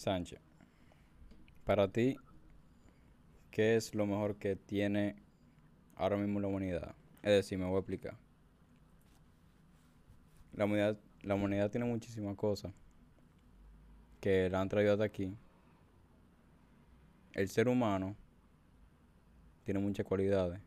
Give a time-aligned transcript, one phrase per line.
[0.00, 0.40] Sánchez,
[1.66, 2.16] para ti,
[3.50, 5.14] ¿qué es lo mejor que tiene
[5.94, 6.94] ahora mismo la humanidad?
[7.22, 8.16] Es decir, me voy a explicar.
[10.54, 12.72] La humanidad, la humanidad tiene muchísimas cosas
[14.22, 15.36] que la han traído hasta aquí.
[17.34, 18.16] El ser humano
[19.64, 20.62] tiene muchas cualidades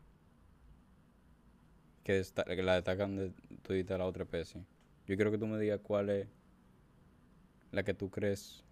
[2.04, 2.22] que,
[2.62, 4.64] la destacan de todita la otra especie.
[5.08, 6.28] Yo quiero que tú me digas cuál es
[7.72, 8.64] la que tú crees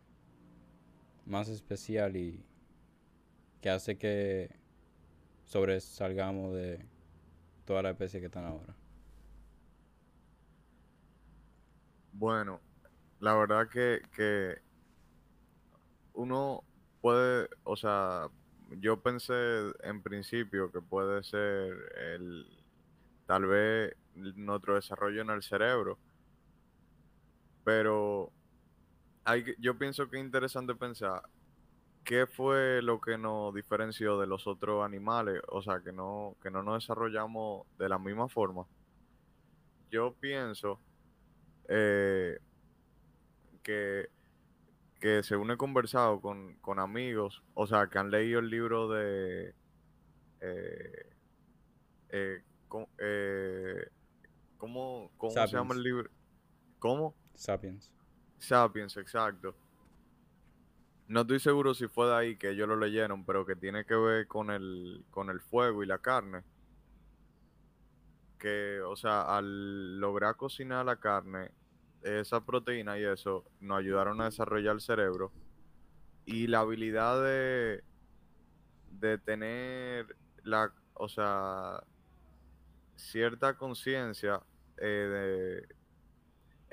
[1.26, 2.44] más especial y
[3.60, 4.50] que hace que
[5.44, 6.84] sobresalgamos de
[7.64, 8.74] todas las especies que están ahora.
[12.12, 12.60] Bueno,
[13.20, 14.56] la verdad que, que
[16.14, 16.64] uno
[17.00, 18.28] puede, o sea,
[18.80, 19.34] yo pensé
[19.82, 21.74] en principio que puede ser
[22.14, 22.46] el,
[23.26, 25.98] tal vez nuestro desarrollo en el cerebro,
[27.64, 28.32] pero
[29.24, 31.22] hay, yo pienso que es interesante pensar
[32.04, 36.50] qué fue lo que nos diferenció de los otros animales, o sea, que no, que
[36.50, 38.66] no nos desarrollamos de la misma forma.
[39.90, 40.80] Yo pienso
[41.68, 42.38] eh,
[43.62, 44.08] que,
[45.00, 49.54] que según he conversado con, con amigos, o sea, que han leído el libro de...
[50.40, 51.06] eh,
[52.10, 53.88] eh, ¿cómo, eh,
[54.58, 56.10] ¿cómo- cómo se llama el libro?
[56.78, 57.14] ¿Cómo?
[57.34, 57.92] Sapiens.
[58.42, 59.54] Sapiens, exacto.
[61.08, 63.94] No estoy seguro si fue de ahí que ellos lo leyeron, pero que tiene que
[63.94, 66.42] ver con el, con el fuego y la carne.
[68.38, 71.52] Que, o sea, al lograr cocinar la carne,
[72.02, 75.32] esa proteína y eso nos ayudaron a desarrollar el cerebro.
[76.24, 77.84] Y la habilidad de,
[78.90, 81.84] de tener la, o sea,
[82.96, 84.40] cierta conciencia
[84.78, 85.81] eh, de,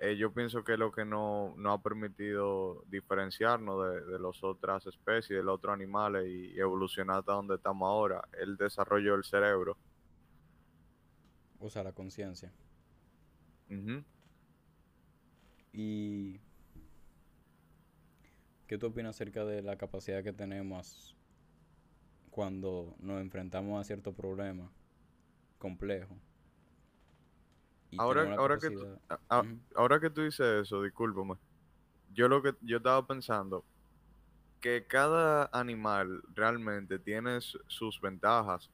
[0.02, 4.42] eh, yo pienso que es lo que no, no ha permitido diferenciarnos de, de las
[4.44, 9.14] otras especies, de los otros animales y, y evolucionar hasta donde estamos ahora, el desarrollo
[9.14, 9.77] del cerebro.
[11.60, 12.54] O sea, la conciencia.
[13.70, 14.04] Ujú.
[15.73, 16.39] ¿Y
[18.67, 21.17] qué tú opinas acerca de la capacidad que tenemos
[22.31, 24.71] cuando nos enfrentamos a ciertos problemas
[25.58, 26.17] complejos?
[27.98, 28.88] Ahora, ahora, que tú,
[29.30, 29.45] a-
[29.76, 31.36] ahora que tú dices eso, discúlpame,
[32.14, 33.66] yo lo que yo estaba pensando
[34.61, 38.70] que cada animal realmente tiene su- sus ventajas.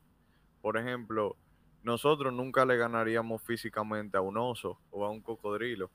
[0.62, 1.38] Por ejemplo,
[1.84, 5.92] nosotros nunca le ganaríamos físicamente a un oso o a un cocodrilo,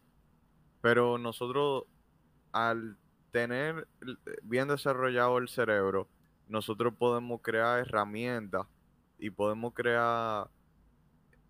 [0.83, 1.85] pero nosotros
[2.53, 2.99] al
[3.33, 3.89] tener
[4.43, 6.09] bien desarrollado el cerebro,
[6.49, 8.67] nosotros podemos crear herramientas
[9.19, 10.51] y podemos crear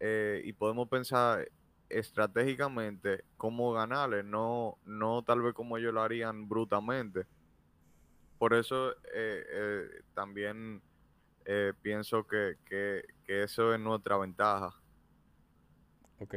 [0.00, 1.50] eh, y podemos pensar
[1.90, 7.26] estratégicamente cómo ganarle, no, no tal vez como ellos lo harían brutamente.
[8.38, 10.82] Por eso eh, eh, también
[11.46, 14.70] eh, pienso que, que- que eso es nuestra ventaja.
[16.20, 16.34] Ok.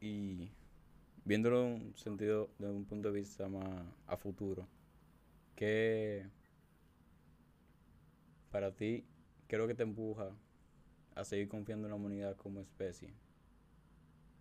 [0.00, 0.50] Y
[1.24, 4.68] viéndolo en un sentido, de un punto de vista más a futuro,
[5.56, 6.26] ¿qué
[8.50, 9.04] para ti,
[9.58, 10.30] lo que te empuja
[11.14, 13.14] a seguir confiando en la humanidad como especie?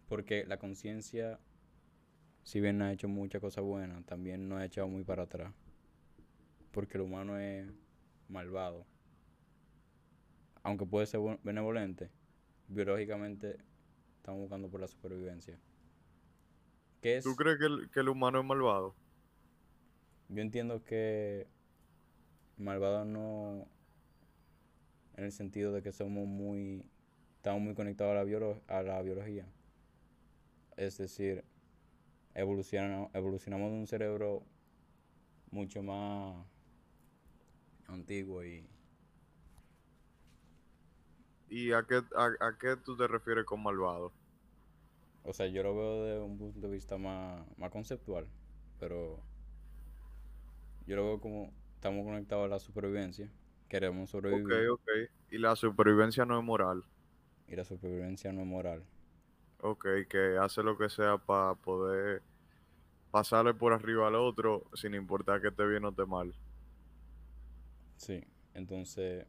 [0.07, 1.40] Porque la conciencia,
[2.44, 5.53] si bien ha hecho muchas cosas buenas, también nos ha echado muy para atrás.
[6.72, 7.68] Porque el humano es
[8.29, 8.85] malvado.
[10.63, 12.09] Aunque puede ser benevolente,
[12.68, 13.57] biológicamente
[14.18, 15.57] estamos buscando por la supervivencia.
[17.01, 17.24] ¿Qué es?
[17.24, 18.95] ¿Tú crees que el, que el humano es malvado?
[20.29, 21.47] Yo entiendo que
[22.57, 23.68] malvado no
[25.16, 26.85] en el sentido de que somos muy
[27.38, 29.45] estamos muy conectados a la biolo- a la biología.
[30.77, 31.43] Es decir,
[32.35, 34.43] evolucionamos, evolucionamos de un cerebro
[35.51, 36.45] mucho más
[37.88, 38.69] antiguo y
[41.49, 44.13] ¿Y a qué, a, a qué tú te refieres con malvado?
[45.23, 48.27] o sea, yo lo veo de un punto de vista más, más conceptual,
[48.80, 49.19] pero
[50.85, 53.30] yo lo veo como estamos conectados a la supervivencia,
[53.68, 54.88] queremos Ok, sobrevivir ok.
[55.31, 56.85] Y la supervivencia no es moral.
[57.47, 58.83] y la supervivencia no es moral.
[59.62, 62.21] Ok, que hace lo que sea para poder
[63.12, 66.33] pasarle por arriba al otro sin importar que esté bien o esté mal.
[67.98, 68.24] Sí,
[68.54, 69.25] entonces,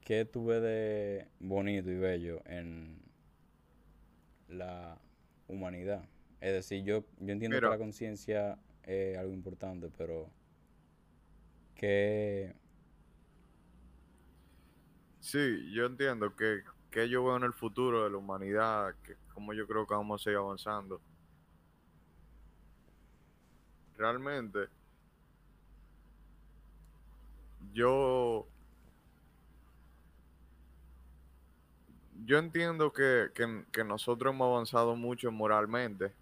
[0.00, 3.02] ¿qué tú ves de bonito y bello en
[4.48, 4.98] la
[5.48, 6.08] humanidad?
[6.40, 10.30] Es decir, yo, yo entiendo que la conciencia es algo importante, pero
[11.74, 12.54] ¿qué,
[15.28, 16.62] Sí, yo entiendo que,
[16.98, 20.20] que yo veo en el futuro de la humanidad, que como yo creo que vamos
[20.20, 21.00] a seguir avanzando.
[23.98, 24.70] Realmente,
[27.74, 28.46] yo
[32.24, 36.12] yo entiendo que, que- nosotros hemos avanzado mucho moralmente,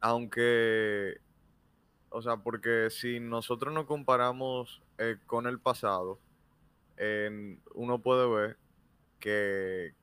[0.00, 1.16] aunque,
[2.10, 6.20] o sea, porque si nosotros nos comparamos eh, con el pasado,
[7.74, 8.58] uno puede ver
[9.18, 9.94] que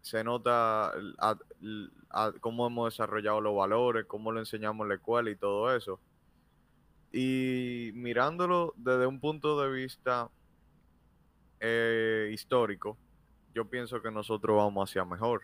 [0.00, 5.36] se nota a- cómo hemos desarrollado los valores, cómo lo enseñamos en la escuela y
[5.36, 6.00] todo eso.
[7.12, 10.30] Y mirándolo desde un punto de vista
[11.60, 12.96] eh, histórico,
[13.54, 15.42] yo pienso que nosotros vamos hacia mejor.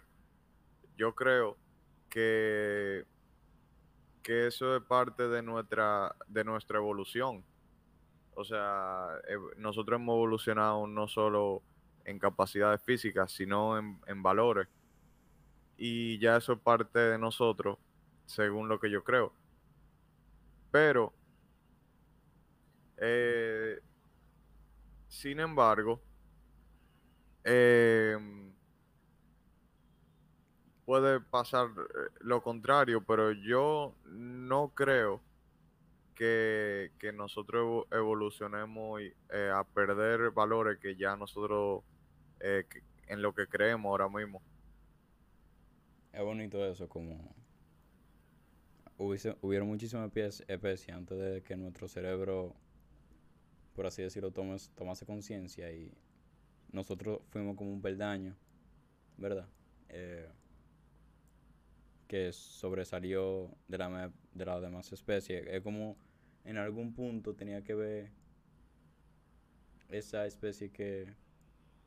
[0.96, 1.56] Yo creo
[2.08, 3.04] que,
[4.22, 7.44] que eso es parte de nuestra, de nuestra evolución.
[8.36, 11.62] O sea, ev- nosotros hemos evolucionado no solo
[12.04, 14.68] en capacidades físicas, sino en, en valores.
[15.76, 17.78] Y ya eso es parte de nosotros,
[18.26, 19.32] según lo que yo creo.
[20.70, 21.12] Pero,
[22.96, 23.78] eh,
[25.08, 26.02] sin embargo,
[27.44, 28.52] em,
[30.84, 35.20] puede pasar eh, lo contrario, pero yo no creo
[36.14, 41.84] que, que nosotros evo- evolucionemos eh, a perder valores que ya nosotros
[42.44, 42.66] eh,
[43.08, 44.42] en lo que creemos ahora mismo.
[46.12, 47.34] Es bonito eso, como
[48.98, 52.54] hubiese, hubieron muchísimas espe- especies antes de que nuestro cerebro,
[53.74, 55.92] por así decirlo, tomes- tomase conciencia y
[56.72, 58.36] nosotros fuimos como un peldaño,
[59.18, 59.48] ¿verdad?
[59.90, 60.28] Eh,
[62.08, 65.46] que sobresalió de, la, de las demás especies.
[65.46, 65.96] Es como
[66.44, 68.10] en algún punto tenía que ver
[69.88, 71.06] esa especie que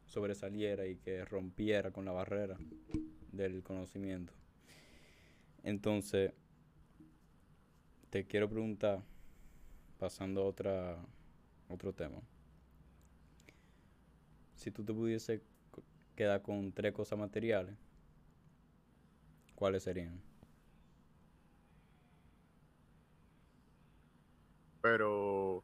[0.07, 2.57] sobresaliera y que rompiera con la barrera
[3.31, 4.33] del conocimiento.
[5.63, 6.33] Entonces,
[8.09, 9.03] te quiero preguntar,
[9.99, 10.97] pasando a otra,
[11.67, 12.19] otro tema.
[14.55, 15.41] Si tú te pudiese
[16.15, 17.75] quedar con tres cosas materiales,
[19.55, 20.19] ¿cuáles serían?
[24.81, 25.63] Pero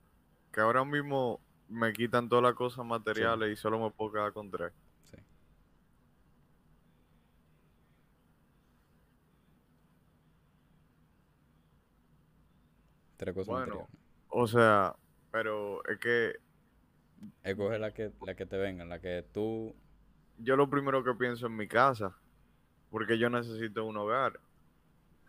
[0.51, 1.39] que ahora mismo
[1.74, 4.74] me quitan todas las cosas materiales y solo me puedo quedar con tres.
[5.06, 5.18] Sí.
[13.18, 13.90] Tres cosas Bueno, materiales.
[14.30, 14.96] O sea,
[15.31, 16.34] pero es que
[17.44, 19.75] Escoge la que, la que te venga, la que tú...
[20.38, 22.18] yo lo primero que pienso en mi casa,
[22.90, 24.40] porque yo necesito un hogar.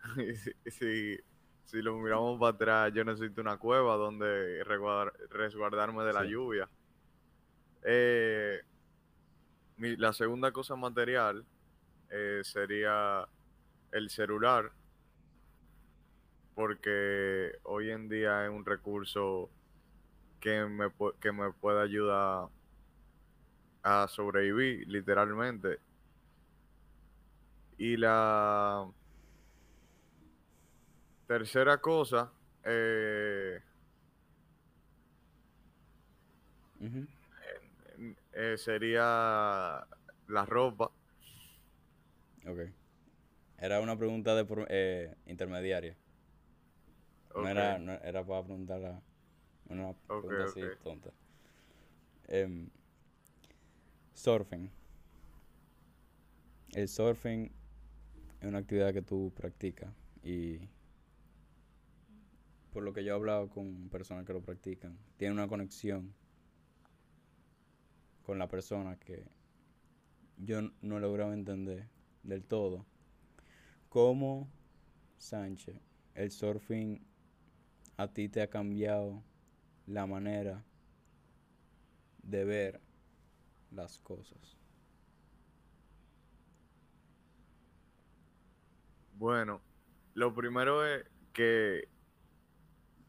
[0.17, 1.19] Y si, si,
[1.65, 6.29] si lo miramos para atrás, yo necesito una cueva donde resguardar- resguardarme de la Sí.
[6.29, 6.69] lluvia.
[7.83, 8.61] Eh,
[9.77, 11.45] mi- la segunda cosa material
[12.09, 13.27] eh, sería
[13.91, 14.71] el celular,
[16.53, 19.49] porque hoy en día es un recurso
[20.39, 22.47] que me, que me puede ayudar
[23.83, 25.79] a sobrevivir, literalmente.
[27.77, 28.87] Y la
[31.27, 32.31] tercera cosa,
[32.63, 33.61] eh,
[38.33, 39.85] eh, sería
[40.27, 40.91] la ropa.
[42.47, 42.59] Ok.
[43.57, 45.95] Era una pregunta de eh, intermediaria.
[47.33, 49.01] No era, no era para preguntarla
[49.67, 51.11] una pregunta así tonta.
[52.27, 52.69] Em,
[54.13, 54.71] surfing.
[56.73, 57.51] El surfing
[58.41, 60.59] es una actividad que tú practicas y
[62.75, 66.13] por lo que yo he hablado con personas que lo practican, tiene una conexión
[68.25, 69.23] con la persona que
[70.35, 71.87] yo no he logrado entender
[72.23, 72.85] del todo.
[73.87, 74.49] ¿Cómo,
[75.17, 75.79] Sánchez,
[76.15, 77.01] el surfing
[77.95, 79.23] a ti te ha cambiado
[79.87, 80.61] la manera
[82.23, 82.81] de ver
[83.71, 84.57] las cosas?
[89.13, 89.61] Bueno,
[90.13, 91.94] lo primero es que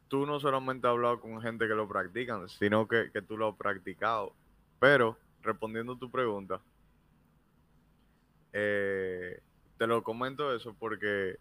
[0.08, 3.48] tú no solamente has hablado con gente que lo practican, sino que, que tú lo
[3.48, 4.32] has practicado.
[4.78, 6.60] Pero, respondiendo a tu pregunta,
[8.52, 9.40] eh,
[9.76, 11.38] te lo comento eso porque,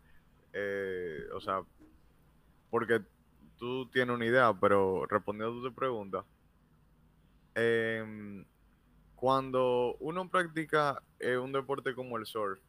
[0.53, 1.61] eh, o sea,
[2.69, 3.01] porque
[3.57, 6.25] tú tienes una idea, pero respondiendo tu pregunta,
[7.55, 8.45] em,
[9.15, 12.59] cuando uno practica eh, un deporte como el surf,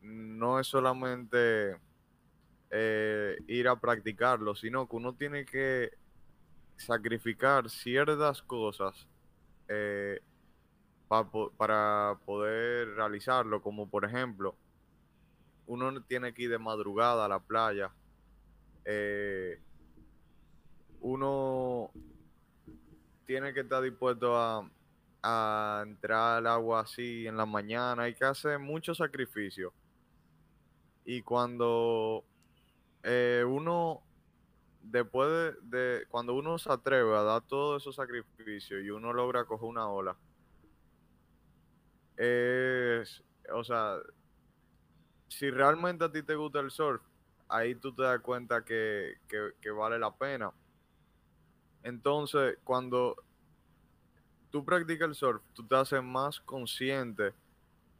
[0.00, 1.76] no es solamente
[2.76, 5.92] eh, ir a practicarlo, sino que uno tiene que
[6.76, 9.06] sacrificar ciertas cosas
[9.68, 10.20] eh,
[11.08, 14.56] para poder realizarlo, como por ejemplo,
[15.68, 17.92] uno no tiene que ir de madrugada a la playa,
[18.84, 19.60] eh,
[21.00, 21.92] uno
[23.24, 24.68] tienes que estar dispuesto a,
[25.22, 28.02] a entrar al agua así en la mañana.
[28.02, 29.72] Hay que hacer mucho sacrificio.
[31.04, 32.24] Y cuando
[33.04, 34.02] eh, uno,
[34.82, 39.68] después de, cuando uno se atreve a dar todos esos sacrificios y uno logra coger
[39.68, 40.16] una ola,
[42.16, 43.98] es, o sea,
[45.28, 47.02] si realmente a ti te gusta el surf,
[47.48, 49.14] ahí tú te das cuenta que-
[49.60, 50.52] que vale la pena.
[51.82, 53.16] Entonces, cuando
[54.50, 57.34] tú practicas el surf, tú te haces más consciente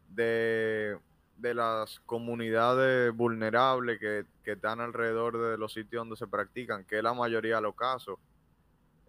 [0.08, 0.98] de,
[1.36, 6.98] de las comunidades vulnerables que, que están alrededor de los sitios donde se practican, que
[6.98, 8.18] es la mayoría de los casos.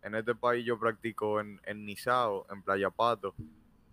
[0.01, 3.33] En este país yo practico en, en Nizao, en Playa Pato,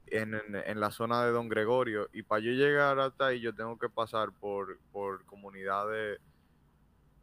[0.06, 0.34] en,
[0.66, 3.88] en- la zona de Don Gregorio, y para yo llegar hasta ahí yo tengo que
[3.88, 6.20] pasar por, por comunidades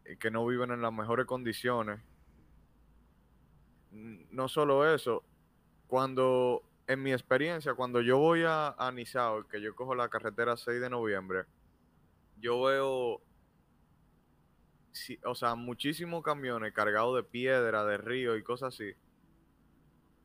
[0.06, 2.00] eh, que no viven en las mejores condiciones.
[3.92, 5.24] No solo eso,
[5.88, 8.92] cuando, en mi experiencia, cuando yo voy a, a
[9.52, 11.46] que yo cojo la carretera 6 de noviembre,
[12.42, 13.22] yo veo,
[15.24, 18.94] o sea, muchísimos camiones cargados de piedra, de río y cosas así.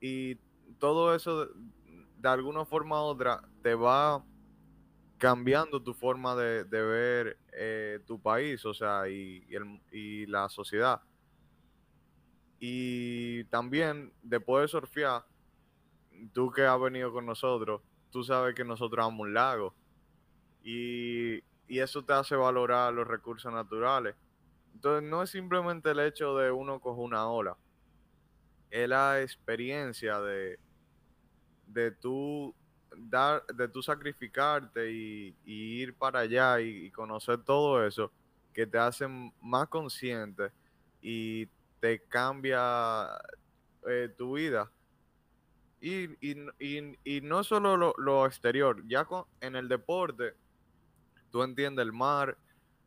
[0.00, 0.37] Y
[0.78, 1.49] todo eso,
[2.16, 4.25] de, alguna forma u otra, te va
[5.18, 10.49] cambiando tu forma de, ver eh, tu país, o sea, y, y el- y la
[10.49, 11.02] sociedad.
[12.59, 15.26] Y también, después de surfear,
[16.33, 17.80] tú que has venido con nosotros,
[18.11, 19.75] tú sabes que nosotros vamos a un lago.
[20.62, 24.14] Y, y eso te hace valorar los recursos naturales.
[24.75, 27.56] Entonces, no es simplemente el hecho de uno coger una ola,
[28.71, 30.59] es la experiencia de,
[31.66, 32.54] de tú
[32.97, 38.11] dar, de tú sacrificarte y, ir para allá y, conocer todo eso,
[38.52, 40.50] que te hacen más consciente
[41.00, 41.47] y
[41.80, 43.09] te cambia
[43.88, 44.71] eh, tu vida.
[45.85, 50.33] Y, y, y- y no solo lo, lo exterior, ya con- en el deporte,
[51.31, 52.38] tú entiendes el mar,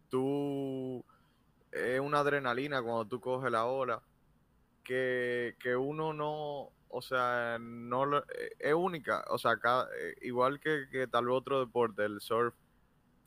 [0.09, 1.05] tú
[1.71, 4.01] es una adrenalina cuando tú coges la ola,
[4.83, 10.15] que, que uno no, o sea, no lo- eh, es única, o sea, cada- eh,
[10.23, 12.55] igual que, que tal otro deporte, el surf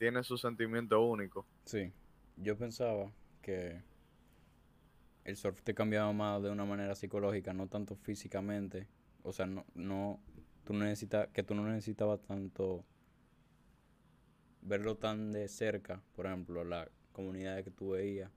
[0.01, 1.47] tiene su sentimiento único.
[1.65, 1.93] Sí,
[2.37, 3.81] yo pensaba que
[5.23, 8.89] el surf te cambiaba más de una manera psicológica, no tanto físicamente.
[9.23, 10.21] O sea, no, no,
[10.65, 12.85] tú no necesitas, que tú no necesitabas tanto
[14.63, 18.31] verlo tan de cerca, por ejemplo, la comunidad que tú veías,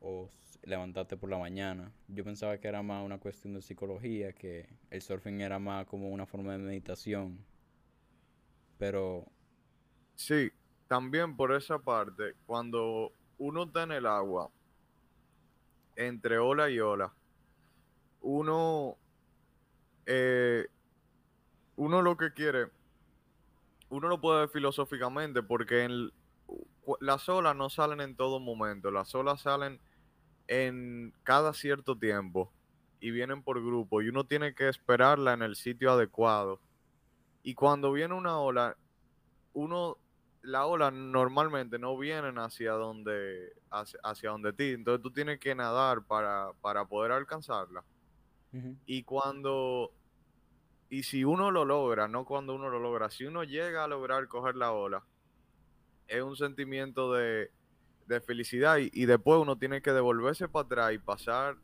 [0.00, 0.30] o
[0.62, 1.92] levantarte por la mañana.
[2.08, 6.10] Yo pensaba que era más una cuestión de psicología, que el surfing era más como
[6.10, 7.38] una forma de meditación.
[8.78, 9.26] Pero,
[10.18, 10.50] Sí,
[10.88, 14.50] también por esa parte, cuando uno está en el agua,
[15.94, 17.14] entre ola y ola,
[18.20, 18.96] uno,
[20.06, 20.66] eh,
[21.76, 22.68] uno lo que quiere,
[23.90, 25.88] uno lo puede ver filosóficamente, porque
[27.00, 29.80] las olas no salen en todo momento, las olas salen
[30.46, 32.50] en cada cierto tiempo
[33.00, 36.60] y vienen por grupo y uno tiene que esperarla en el sitio adecuado.
[37.42, 38.76] Y cuando viene una ola,
[39.52, 39.96] uno,
[40.42, 45.54] la ola normalmente no vienen hacia donde, hacia, hacia donde ti, entonces tú tienes que
[45.54, 47.84] nadar para, para poder alcanzarla.
[48.86, 49.92] Y cuando,
[50.88, 54.26] y si uno lo logra, no cuando uno lo logra, si uno llega a lograr
[54.28, 55.04] coger la ola,
[56.06, 57.50] es un sentimiento de,
[58.06, 61.56] de felicidad y, y después uno tiene que devolverse para atrás y pasar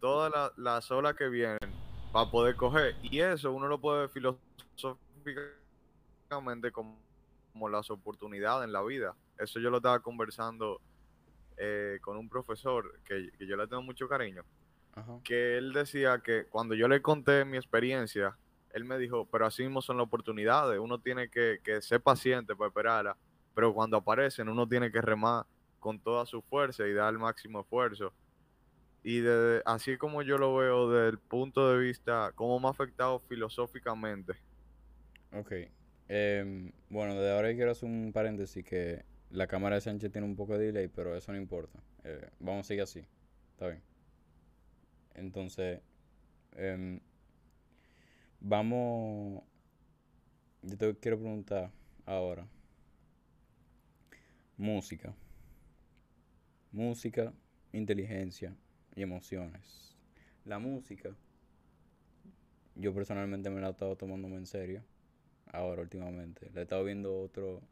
[0.00, 1.58] todas la- las olas que vienen
[2.12, 2.96] para poder coger.
[3.02, 6.98] Y eso uno lo puede filosóficamente como,
[7.52, 9.16] como las oportunidades en la vida.
[9.38, 10.80] Eso yo lo estaba conversando
[11.56, 14.44] eh, con un profesor que, que yo le tengo mucho cariño
[14.96, 18.36] ajá, que él decía que cuando yo le conté mi experiencia,
[18.72, 22.56] él me dijo, pero así mismo son las oportunidades, uno tiene que, que ser paciente
[22.56, 23.16] para esperarla,
[23.54, 25.46] pero cuando aparecen uno tiene que remar
[25.78, 28.12] con toda su fuerza y dar el máximo esfuerzo.
[29.02, 32.70] Y de, así como yo lo veo desde el punto de vista, cómo me ha
[32.70, 34.32] afectado filosóficamente.
[35.32, 35.52] ok.
[36.08, 40.36] Em, bueno, de ahora quiero hacer un paréntesis que la cámara de Sánchez tiene un
[40.36, 41.78] poco de delay, pero eso no importa.
[42.04, 43.04] Eh, vamos a seguir así.
[43.52, 43.82] Está bien.
[45.16, 45.80] Entonces,
[46.56, 47.00] em,
[48.40, 49.42] vamos.
[50.62, 51.70] Yo te quiero preguntar
[52.04, 52.46] ahora.
[54.58, 55.14] Música.
[56.70, 57.32] Música,
[57.72, 58.54] inteligencia
[58.94, 59.96] y emociones.
[60.44, 61.16] La música,
[62.74, 64.82] yo personalmente me la he estado tomando muy en serio.
[65.46, 66.50] Ahora, últimamente.
[66.52, 67.62] Le he estado viendo otro,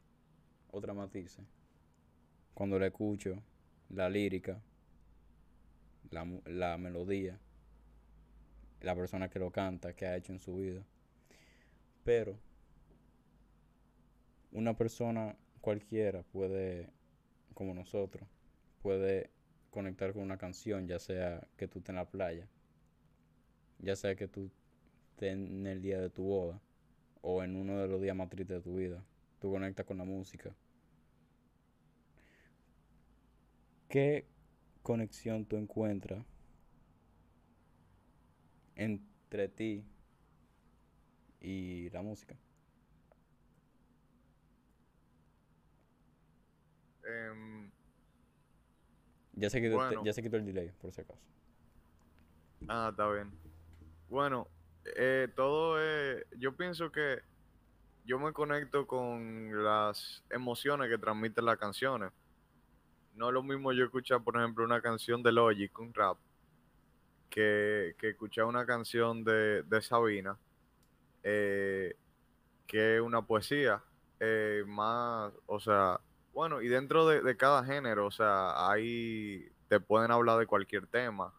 [0.71, 1.45] otra matices.
[2.55, 3.43] Cuando la escucho,
[3.89, 4.59] la lírica,
[6.11, 7.39] la, la melodía,
[8.81, 10.83] la persona que lo canta, que ha hecho en su vida.
[12.03, 12.37] Pero
[14.51, 16.89] una persona cualquiera puede,
[17.53, 18.27] como nosotros,
[18.81, 19.29] puede
[19.71, 22.47] conectar con una canción, ya sea que tú estés en la playa,
[23.79, 24.49] ya sea que tú
[25.11, 26.61] estés en el día de tu boda
[27.21, 29.03] o en uno de los días más tristes de tu vida.
[29.39, 30.55] Tú conectas con la música.
[33.89, 34.25] ¿Qué
[34.85, 36.23] conexión tú encuentras
[38.75, 39.83] entre ti
[41.41, 42.37] y la música?
[47.03, 47.71] Em,
[49.33, 50.03] Ya se quitó, Bueno.
[50.03, 51.21] ya se quitó el delay, por si acaso.
[52.67, 53.31] ah, está bien.
[54.09, 54.47] Bueno,
[54.97, 57.19] eh, todo es, yo pienso que
[58.05, 62.11] yo me conecto con las emociones que transmiten las canciones.
[63.15, 66.19] No es lo mismo yo escuchar, por ejemplo, una canción de Logic, un rap,
[67.29, 70.37] que, que escuchar una canción de, de Sabina,
[71.23, 71.95] eh,
[72.67, 73.83] que es una poesía,
[74.19, 76.01] eh, más, o sea,
[76.33, 80.87] bueno, y dentro de, de cada género, o sea, ahí te pueden hablar de cualquier
[80.87, 81.33] tema.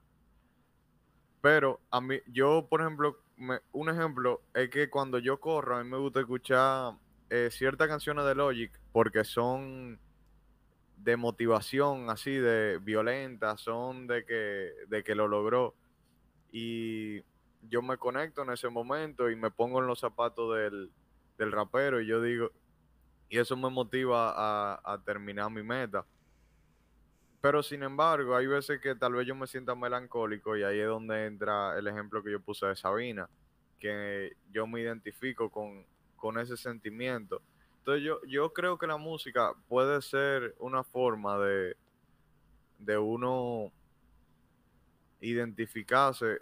[1.41, 5.85] Pero a mí, yo, por ejemplo, me- un ejemplo es que cuando yo corro, a
[5.85, 6.95] mí me gusta escuchar
[7.31, 9.99] eh, ciertas canciones de Logic porque son
[10.97, 15.75] de motivación, así de violenta, son de que, de que lo logró.
[16.51, 17.23] Y
[17.69, 20.91] yo me conecto en ese momento y me pongo en los zapatos del,
[21.39, 22.51] del rapero y yo digo,
[23.29, 26.05] y eso me motiva a, a terminar mi meta.
[27.41, 30.89] Pero sin embargo, hay veces que tal vez yo me sienta melancólico y ahí es
[30.89, 33.29] donde entra el ejemplo que yo puse de Sabina,
[33.79, 35.87] que yo me identifico con,
[36.17, 37.43] con ese sentimiento.
[37.87, 41.77] Entonces yo, yo creo que la música puede ser una forma de,
[42.81, 43.71] de uno
[45.21, 46.41] identificarse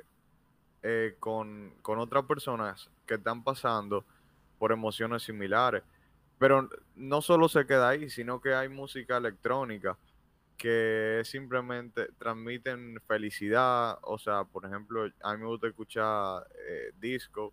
[0.82, 4.06] eh, con, con otras personas que están pasando
[4.58, 5.82] por emociones similares.
[6.38, 9.98] Pero no solo se queda ahí, sino que hay música electrónica
[10.56, 13.98] que simplemente transmiten felicidad.
[14.00, 17.52] O sea, por ejemplo, a mí me gusta escuchar eh, disco.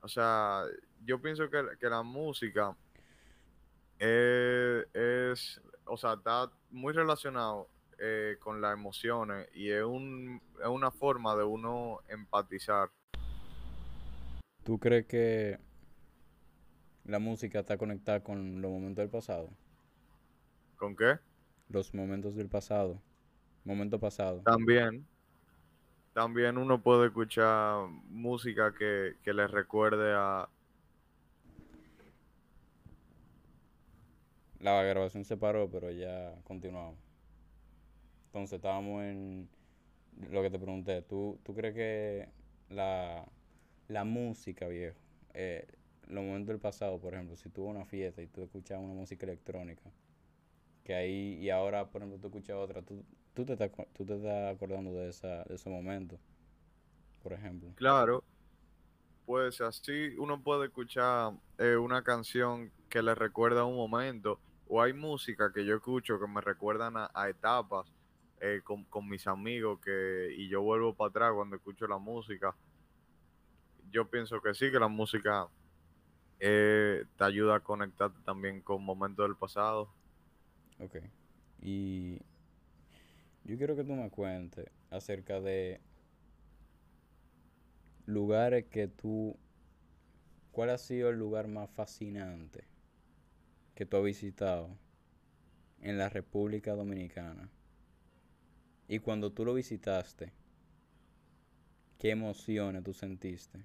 [0.00, 0.64] O sea,
[1.04, 2.76] yo pienso que, que la música
[3.98, 10.68] eh, es, o sea, está muy relacionado eh, con las emociones y es, un, es
[10.68, 12.90] una forma de uno empatizar.
[14.64, 15.58] ¿Tú crees que
[17.04, 19.50] la música está conectada con los momentos del pasado?
[20.76, 21.18] ¿Con qué?
[21.68, 23.02] Los momentos del pasado.
[23.64, 24.40] Momento pasado.
[24.44, 25.06] También,
[26.14, 30.48] también uno puede escuchar música que, que le recuerde a...
[34.60, 36.98] La grabación se paró, pero ya continuamos.
[38.26, 39.48] Entonces estábamos en
[40.30, 41.02] lo que te pregunté.
[41.02, 42.28] ¿Tú, tú crees que
[42.68, 43.26] la,
[43.88, 44.98] la música, viejo,
[45.34, 45.66] eh,
[46.08, 49.26] los momentos del pasado, por ejemplo, si a una fiesta y tú escuchas una música
[49.26, 49.90] electrónica,
[50.84, 54.16] que ahí, y ahora, por ejemplo, tú escuchas otra, tú, tú, te, estás, tú te
[54.16, 56.18] estás acordando de, esa, de ese momento,
[57.22, 57.72] por ejemplo?
[57.76, 58.24] Claro,
[59.26, 64.40] pues así uno puede escuchar eh, una canción que le recuerda un momento,
[64.72, 67.92] o hay música que yo escucho que me recuerdan a, etapas
[68.40, 72.54] eh, con, con mis amigos que, y yo vuelvo para atrás cuando escucho la música.
[73.90, 75.48] Yo pienso que sí, que la música
[76.38, 79.92] eh, te ayuda a conectarte también con momentos del pasado.
[80.78, 80.98] Ok.
[81.60, 82.20] Y
[83.42, 85.80] yo quiero que tú me cuentes acerca de
[88.06, 89.36] lugares que tú...
[90.52, 92.70] ¿Cuál ha sido el lugar más fascinante
[93.80, 94.76] que tú has visitado
[95.80, 97.48] en la República Dominicana?
[98.86, 100.34] Y cuando tú lo visitaste,
[101.98, 103.64] ¿qué emociones tú sentiste?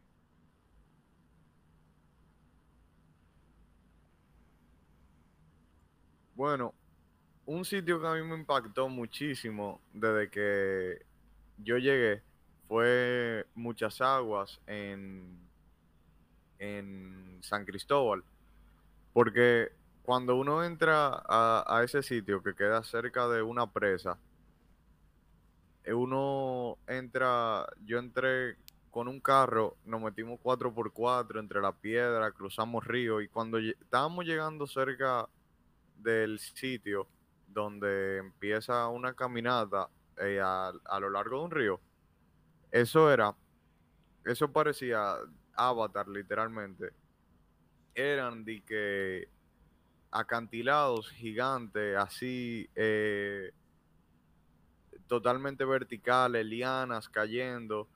[6.33, 6.73] Bueno,
[7.45, 11.05] un sitio que a mí me impactó muchísimo desde que
[11.57, 12.23] yo llegué
[12.69, 15.45] fue Muchas Aguas en,
[16.59, 18.23] en San Cristóbal.
[19.11, 19.73] Porque
[20.05, 24.17] cuando uno entra a, ese sitio que queda cerca de una presa,
[25.83, 28.57] eh, uno entra, yo entré
[28.91, 34.67] con un carro, nos metimos 4x4 entre la piedra, cruzamos río y cuando estábamos llegando
[34.67, 35.27] cerca
[35.97, 37.07] del sitio
[37.47, 41.79] donde empieza una caminata eh, a lo largo de un río,
[42.71, 43.33] eso era,
[44.23, 45.15] eso parecía
[45.55, 46.91] Avatar literalmente.
[47.93, 49.29] Eran de que
[50.15, 53.51] acantilados gigantes, así, eh,
[55.07, 57.89] totalmente verticales, lianas cayendo,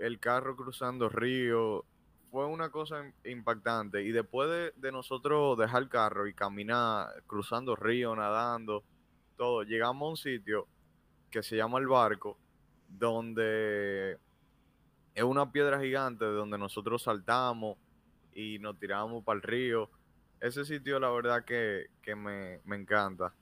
[0.00, 1.84] el carro cruzando río,
[2.32, 4.02] fue una cosa im- impactante.
[4.02, 8.82] Y después de, de nosotros dejar el carro y caminar, cruzando río, nadando,
[9.36, 10.66] todo, llegamos a un sitio
[11.30, 12.36] que se llama el barco,
[12.88, 14.18] donde
[15.14, 17.78] es una piedra gigante donde nosotros saltamos
[18.34, 19.88] y nos tiramos para el río.
[20.42, 23.32] Ese sitio, la verdad, que, que me, me encanta.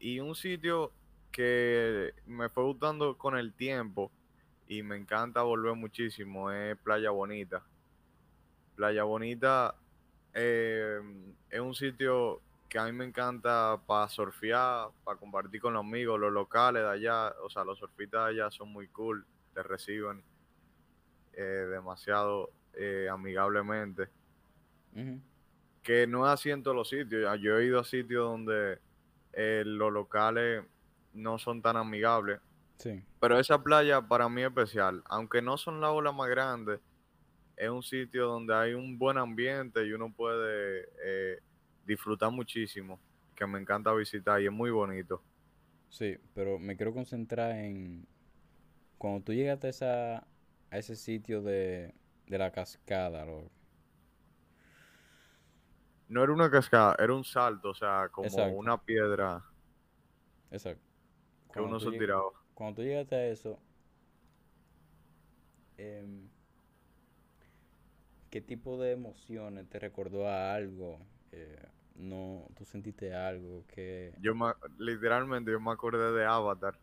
[0.00, 0.90] Y un sitio
[1.30, 4.10] que me fue gustando con el tiempo
[4.66, 7.62] y me encanta volver muchísimo es Playa Bonita.
[8.74, 9.76] Playa Bonita
[10.34, 11.00] eh,
[11.50, 16.18] es un sitio que a mí me encanta para surfear, para compartir con los amigos,
[16.18, 17.32] los locales de allá.
[17.44, 20.20] O sea, los surfistas de allá son muy cool, te reciben
[21.34, 24.08] eh, demasiado eh, amigablemente.
[25.84, 27.40] Que no es así en todos los sitios.
[27.40, 28.78] Yo he ido a sitios donde
[29.32, 30.64] eh, los locales
[31.12, 32.40] no son tan amigables.
[32.78, 35.02] Sí, Pero esa playa para mí es especial.
[35.06, 36.80] Aunque no son las olas más grandes,
[37.56, 41.38] es un sitio donde hay un buen ambiente y uno puede eh,
[41.86, 42.98] disfrutar muchísimo.
[43.36, 45.22] Que me encanta visitar y es muy bonito.
[45.88, 48.06] sí, pero me quiero concentrar en
[48.98, 50.16] cuando tú llegaste a, esa,
[50.70, 51.92] a ese sitio de,
[52.26, 53.50] de la cascada, lo-
[56.14, 58.56] No era una cascada, era un salto, o sea, como Exacto.
[58.56, 59.44] una piedra
[60.50, 60.82] exacto.
[61.52, 62.30] que Cuando uno se tiraba.
[62.54, 63.58] Cuando tú llegaste a eso,
[65.78, 66.28] em,
[68.30, 70.98] ¿qué tipo de emociones te recordó a algo?
[71.32, 71.58] Eh,
[71.96, 74.14] no, ¿tú sentiste algo que...
[74.16, 76.78] Yo me- literalmente yo me acordé de Avatar.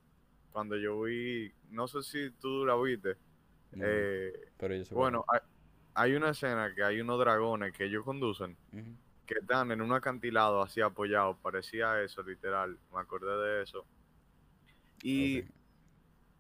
[0.52, 3.18] Cuando yo vi, no sé si tú la viste.
[3.72, 5.40] no, eh, pero yo bueno, hay,
[5.96, 8.58] hay una escena que hay unos dragones que ellos conducen.
[8.74, 8.96] Ujú.
[9.26, 13.86] Que están en un acantilado así apoyados, parecía eso, literal, me acordé de eso.
[15.04, 15.44] Y,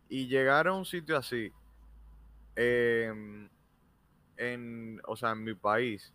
[0.10, 1.52] y llegar a un sitio así,
[2.56, 3.50] em,
[4.38, 6.14] en, o sea, en mi país,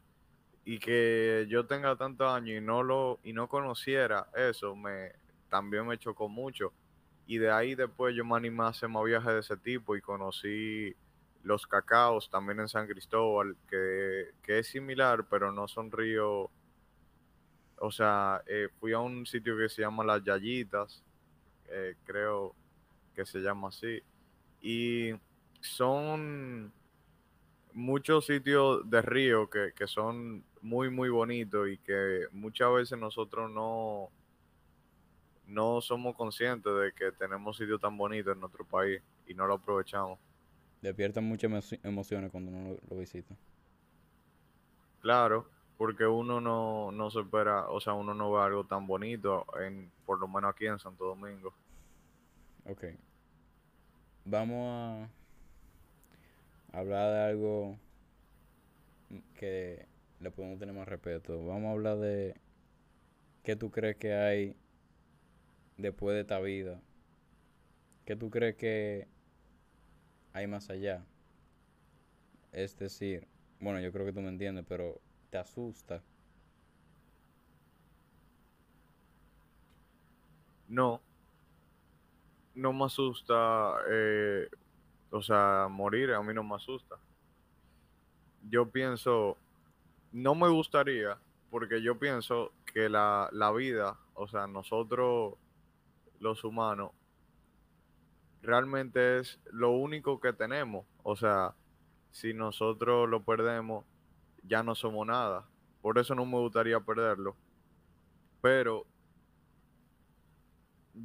[0.64, 5.12] y que yo tenga tantos años y no lo, y no conociera eso, me,
[5.48, 6.72] también me chocó mucho.
[7.26, 10.00] Y de ahí después yo me animé a hacer más viajes de ese tipo y
[10.00, 10.94] conocí
[11.46, 16.48] los cacaos también en San Cristóbal, que, que es similar, pero no son ríos.
[17.78, 21.04] O sea, eh, fui a un sitio que se llama Las Yayitas,
[21.68, 22.52] eh, creo
[23.14, 24.02] que se llama así.
[24.61, 25.12] Y
[25.61, 26.72] son
[27.72, 33.48] muchos sitios de río que, que son muy, muy bonitos y que muchas veces nosotros
[33.52, 34.11] no,
[35.46, 39.54] no somos conscientes de que tenemos sitios tan bonitos en nuestro país y no lo
[39.54, 40.18] aprovechamos.
[40.87, 43.37] Despiertan muchas emo- emociones cuando uno lo, lo visita.
[45.01, 49.46] Claro, porque uno no, no se espera, o sea, uno no ve algo tan bonito,
[49.61, 51.55] en, por lo menos aquí en Santo Domingo.
[52.66, 52.85] Ok.
[54.25, 55.09] Vamos
[56.72, 57.79] a hablar de algo
[59.35, 59.87] que
[60.20, 61.44] le podemos tener más respeto.
[61.46, 62.35] Vamos a hablar de
[63.42, 64.57] qué tú crees que hay
[65.79, 66.81] después de esta vida.
[68.05, 69.09] ¿Qué tú crees que
[70.37, 71.03] hay más allá?
[72.53, 73.27] Es decir,
[73.59, 76.03] bueno, yo creo que tú me entiendes, pero te asusta.
[80.68, 81.01] No,
[82.55, 84.49] no me asusta, eh,
[85.11, 86.96] o sea, morir a mí no me asusta.
[88.51, 89.38] Yo pienso,
[90.12, 91.18] no me gustaría,
[91.51, 95.35] porque yo pienso que la, la vida, o sea, nosotros
[96.20, 96.92] los humanos,
[98.46, 100.87] realmente es lo único que tenemos.
[101.02, 101.54] O sea,
[102.12, 103.85] si nosotros lo perdemos,
[104.44, 105.46] ya no somos nada.
[105.82, 107.37] Por eso no me gustaría perderlo.
[108.40, 108.87] Pero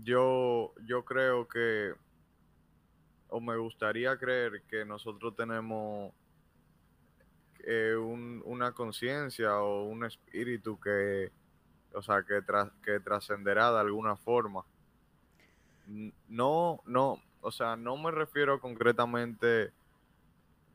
[0.04, 1.94] yo, yo creo que,
[3.30, 6.14] o me gustaría creer que nosotros tenemos
[7.66, 11.32] eh, un- una conciencia o un espíritu que,
[11.94, 12.42] o sea, que,
[12.84, 14.66] que trascenderá de alguna forma.
[16.28, 19.72] No, no, o sea, no me refiero concretamente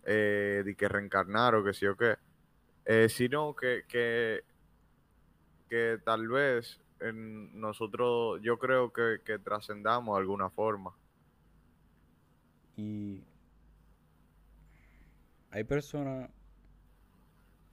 [0.05, 2.16] eh, de que reencarnar o que sí o qué,
[2.85, 4.44] eh, sino que, que,
[5.68, 10.94] que tal vez en nosotros, yo creo que, que trascendamos de alguna forma.
[12.76, 13.24] Y
[15.50, 16.31] hay personas,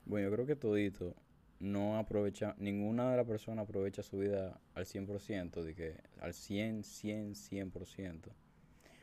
[0.06, 1.14] bueno, yo creo que todito
[1.60, 6.84] no aprovecha, ninguna de las personas aprovecha su vida al 100%, de que al 100,
[6.84, 8.43] 100, 100%.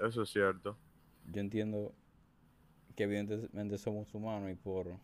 [0.01, 0.77] Eso es cierto.
[1.31, 1.93] Yo entiendo
[2.95, 4.97] que evidentemente somos humanos y por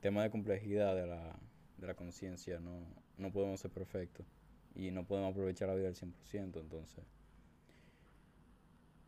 [0.00, 1.38] tema de complejidad de la,
[1.78, 2.86] de la conciencia no,
[3.18, 4.26] no podemos ser perfectos
[4.74, 7.04] y no podemos aprovechar la vida al 100%, entonces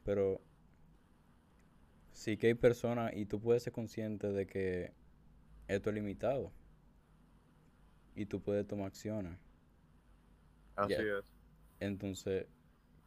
[0.05, 0.41] Pero
[2.13, 4.93] sí que hay personas y tú puedes ser consciente de que
[5.69, 6.53] esto es limitado.
[8.15, 9.39] Y tú puedes tomar acciones.
[10.77, 11.25] Así es.
[11.81, 12.47] Entonces,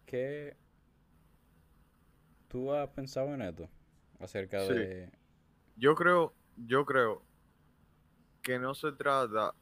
[0.06, 0.56] ¿qué
[2.56, 3.68] tú has pensado en esto?
[4.20, 4.74] Acerca Sí.
[4.74, 5.10] de...
[5.76, 7.22] Yo creo, yo creo
[8.42, 9.54] que no se trata,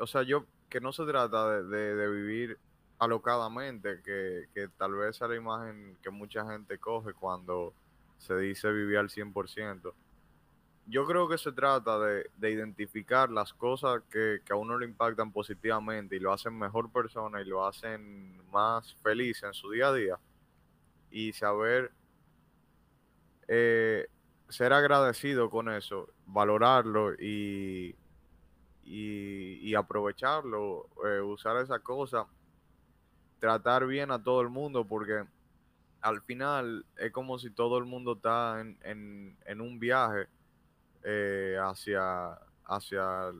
[0.00, 2.58] o sea, yo, que no se trata de, de- de vivir
[2.98, 7.74] alocadamente, que, que tal vez es la imagen que mucha gente coge cuando
[8.16, 9.92] se dice vivir al 100%.
[10.86, 14.86] Yo creo que se trata de, de identificar las cosas que, que a uno le
[14.86, 19.88] impactan positivamente y lo hacen mejor persona y lo hacen más feliz en su día
[19.88, 20.18] a día
[21.10, 21.92] y saber
[23.48, 24.08] eh,
[24.48, 27.96] ser agradecido con eso, valorarlo y,
[28.84, 32.26] y, aprovecharlo, eh, usar esa cosa,
[33.38, 35.24] tratar bien a todo el mundo, porque
[36.02, 38.78] al final es como si todo el mundo está en,
[39.46, 40.28] en- un viaje
[41.04, 42.32] eh, hacia,
[42.66, 43.30] hacia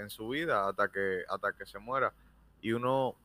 [0.00, 2.14] en su vida hasta que, hasta que se muera.
[2.62, 3.16] Y uno,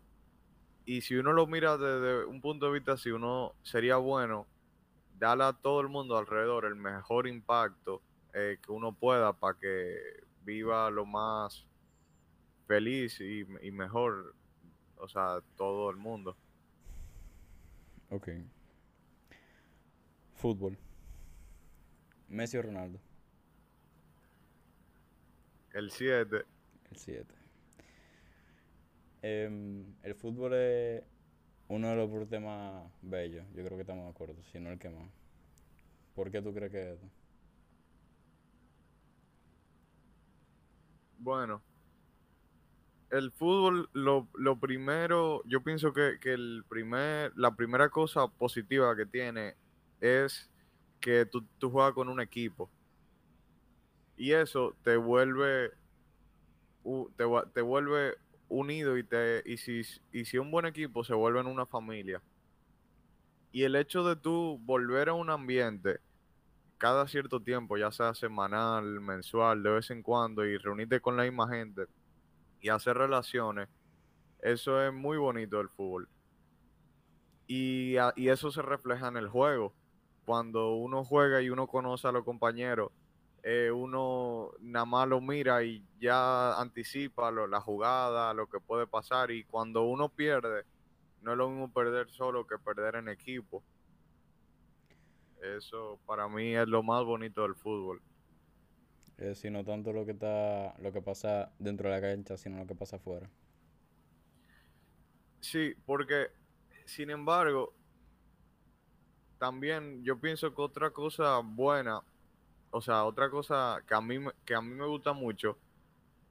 [0.86, 4.48] y si uno lo mira desde un punto de vista así, uno sería bueno
[5.22, 8.02] darle a todo el mundo alrededor el mejor impacto
[8.34, 9.96] eh, que uno pueda para que
[10.44, 11.68] viva lo más
[12.66, 14.34] feliz y, y mejor,
[14.98, 16.36] o sea, todo el mundo.
[18.10, 18.30] Ok.
[20.38, 20.76] Fútbol.
[22.28, 23.00] Messi o Ronaldo.
[25.74, 26.46] El 7,
[26.90, 27.36] El 7.
[29.22, 31.04] el fútbol es
[31.72, 33.46] uno de los deportes más bellos.
[33.56, 35.10] Yo creo que estamos de acuerdo, si no el que más.
[36.16, 37.08] ¿Por qué tú crees que es esto?
[41.22, 41.62] bueno,
[43.12, 48.96] el fútbol, lo, lo primero, yo pienso que, que el primer, la primera cosa positiva
[48.96, 49.56] que tiene
[50.00, 50.50] es
[51.00, 52.70] que tú, tú juegas con un equipo.
[54.18, 55.72] Y eso te vuelve,
[57.16, 58.16] te, te vuelve
[58.52, 62.22] unido y, te, y, si, y si un buen equipo se vuelve en una familia.
[63.52, 66.00] Y el hecho de tú volver a un ambiente
[66.78, 71.24] cada cierto tiempo, ya sea semanal, mensual, de vez en cuando, y reunirte con la
[71.24, 71.86] misma gente
[72.60, 73.70] y hacer relaciones,
[74.42, 76.10] eso es muy bonito del fútbol.
[77.48, 79.74] Y, y eso se refleja en el juego.
[80.26, 82.92] Cuando uno juega y uno conoce a los compañeros,
[83.44, 88.88] eh, uno nada más lo mira y ya anticipa lo- la jugada, lo que puede
[88.88, 89.32] pasar.
[89.32, 90.66] Y cuando uno pierde,
[91.22, 93.64] no es lo mismo perder solo que perder en equipo.
[95.42, 98.02] Eso para mí es lo más bonito del fútbol.
[99.18, 102.58] Es decir, no tanto lo que está, lo que pasa dentro de la cancha, sino
[102.58, 103.30] lo que pasa afuera.
[105.40, 106.28] Sí, porque
[106.86, 107.74] sin embargo,
[109.38, 112.02] también yo pienso que otra cosa buena,
[112.72, 115.58] o sea, otra cosa que a mí, que a mí me gusta mucho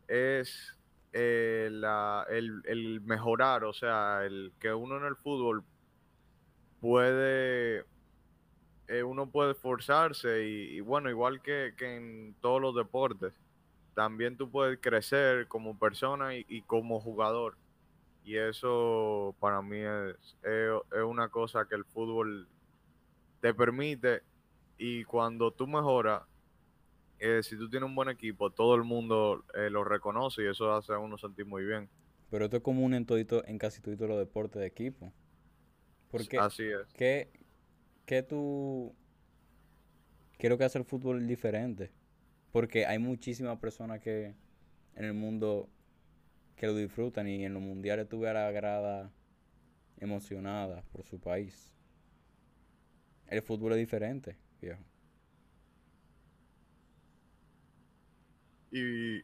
[0.09, 0.77] es
[1.13, 5.65] eh, la, el, el mejorar, o sea, el que uno en el fútbol
[6.81, 7.85] puede,
[8.89, 13.35] eh, uno puede esforzarse y, bueno, igual que, que en todos los deportes,
[13.95, 17.57] también tú puedes crecer como persona y, y como jugador.
[18.25, 22.49] Y eso para mí es, es, es una cosa que el fútbol
[23.41, 24.23] te permite
[24.79, 26.23] y cuando tú mejoras,
[27.21, 30.73] eh, si tú tienes un buen equipo, todo el mundo eh, lo reconoce y eso
[30.73, 31.89] hace a uno sentir muy bien.
[32.31, 35.13] Pero esto es común en todito, en casi todos los deportes de equipo.
[36.11, 36.93] Porque, Así es.
[36.95, 37.31] ¿qué,
[38.07, 38.95] qué tú,
[40.41, 41.93] lo que hace el fútbol diferente?
[42.53, 44.35] Porque hay muchísimas personas que
[44.95, 45.69] en el mundo
[46.57, 49.13] que lo disfrutan y en los mundiales tú ves a la grada
[49.99, 51.73] emocionada por su país.
[53.27, 54.83] El fútbol es diferente, viejo.
[58.71, 59.19] ¿Y,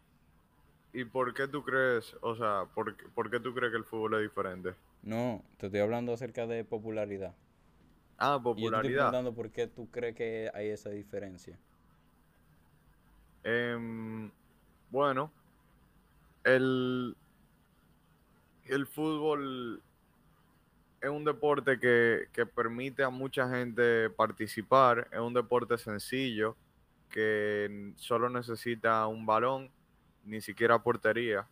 [0.92, 4.14] ¿Y por qué tú crees, o sea, por, por qué tú crees que el fútbol
[4.14, 4.74] es diferente?
[5.02, 7.34] No, te estoy hablando acerca de popularidad.
[8.18, 8.96] Ah, Y yo te estoy popularidad.
[8.96, 11.58] preguntando por qué tú crees que hay esa diferencia.
[13.44, 14.30] Em,
[14.90, 15.30] bueno,
[16.44, 17.16] el,
[18.66, 19.82] el fútbol
[21.00, 26.56] es un deporte que, que permite a mucha gente participar, es un deporte sencillo
[27.16, 29.70] que solo necesita un balón,
[30.22, 31.48] ni siquiera portería.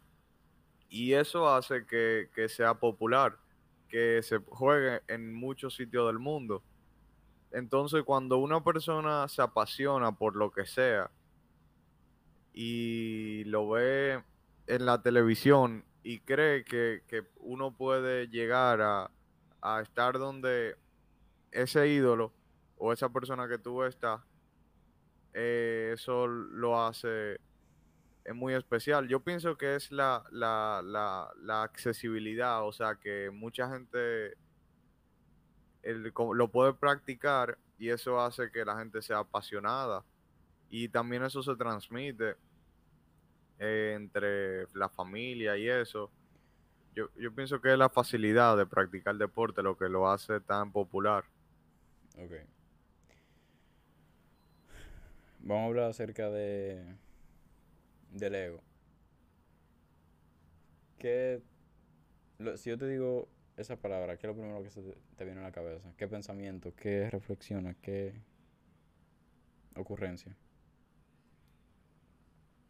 [0.91, 3.39] Y eso hace que, que sea popular,
[3.89, 6.63] que se juegue en muchos sitios del mundo.
[7.51, 11.11] Entonces, cuando una persona se apasiona por lo que sea,
[12.53, 14.23] y lo ve
[14.67, 19.11] en la televisión y cree que, que uno puede llegar a,
[19.63, 20.77] a estar donde
[21.53, 22.35] ese ídolo
[22.77, 24.21] o esa persona que tú estás,
[25.35, 27.39] eh, eso lo hace
[28.25, 29.07] es muy especial.
[29.07, 34.37] Yo pienso que es la, la, la, la accesibilidad, o sea, que mucha gente
[36.35, 40.03] lo puede practicar y eso hace que la gente sea apasionada.
[40.71, 42.37] Y también eso se transmite
[43.59, 46.11] eh, entre la familia y eso.
[46.95, 50.73] Yo, yo pienso que es la facilidad de practicar deporte lo que lo hace tan
[50.73, 51.25] popular.
[52.17, 52.33] Ok.
[55.47, 56.97] Vamos a hablar acerca de
[58.13, 58.63] del ego.
[60.99, 61.43] ¿Qué,
[62.57, 63.29] si yo te digo
[63.59, 64.81] esa palabra, ¿qué es lo primero que se
[65.17, 65.93] te, viene a la cabeza?
[65.99, 66.75] ¿Qué pensamiento?
[66.75, 67.77] ¿Qué reflexiones?
[67.83, 68.15] ¿Qué
[69.77, 70.35] ocurrencia?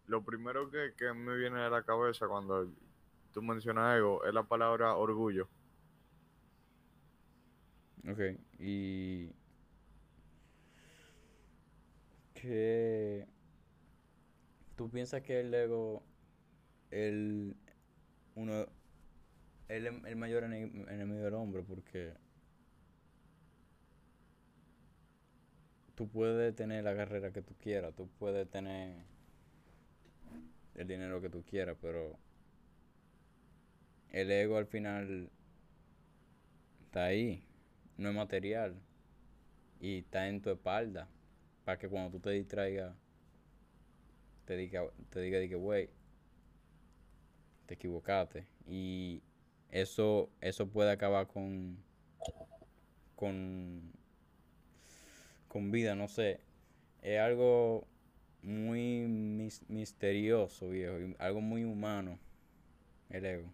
[0.09, 2.69] Lo primero que, que me viene a la cabeza cuando
[3.33, 5.49] tú mencionas ego es la palabra orgullo.
[8.09, 8.19] Ok,
[8.59, 9.31] y...
[12.45, 13.27] ¿Qué,
[14.77, 16.03] ¿Tú piensas que el ego,
[16.91, 17.57] el,
[18.35, 18.67] uno,
[19.69, 21.63] el, el mayor enemigo del hombre?
[21.63, 22.13] Porque
[25.95, 28.95] tú puedes tener la carrera que tú quieras, tú puedes tener
[30.75, 32.19] el dinero que tú quieras, pero
[34.11, 35.31] el ego al final
[36.83, 37.43] está ahí,
[37.97, 38.75] no es material
[39.81, 41.09] y está en tu espalda
[41.65, 42.95] para que cuando tú te distraigas
[44.45, 45.91] te diga, te diga, que, güey,
[47.67, 48.47] te equivocaste.
[48.67, 49.23] Y
[49.71, 51.79] eso, eso puede acabar con,
[53.17, 53.93] con,
[55.49, 56.41] con vida, no sé.
[57.03, 57.87] Es algo
[58.43, 59.07] muy
[59.69, 62.19] misterioso, viejo, algo muy humano,
[63.09, 63.53] el ego.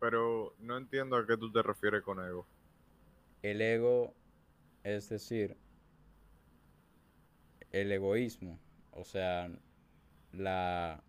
[0.00, 2.46] Pero no entiendo a qué tú te refieres con ego.
[3.42, 4.14] El ego,
[4.82, 5.56] es decir,
[7.72, 8.58] el egoísmo
[8.92, 9.50] o sea,
[10.32, 11.02] la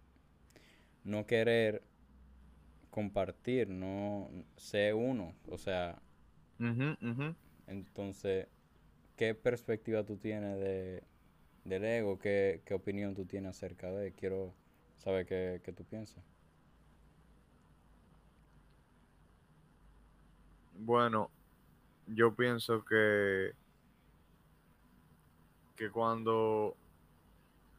[1.04, 1.84] no querer
[2.90, 6.02] compartir, no ser uno, o sea,
[7.68, 8.48] entonces,
[9.18, 11.04] ¿qué perspectiva tú tienes de,
[11.66, 12.20] del ego?
[12.20, 14.14] ¿Qué, ¿Qué, opinión tú tienes acerca de?
[14.14, 14.54] Quiero
[14.98, 16.24] saber qué, qué tú piensas.
[20.74, 21.30] Bueno,
[22.08, 23.52] yo pienso que
[25.76, 26.76] que cuando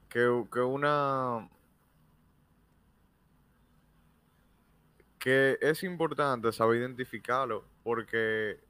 [0.09, 1.49] que, una
[5.19, 8.61] que es importante saber identificarlo porque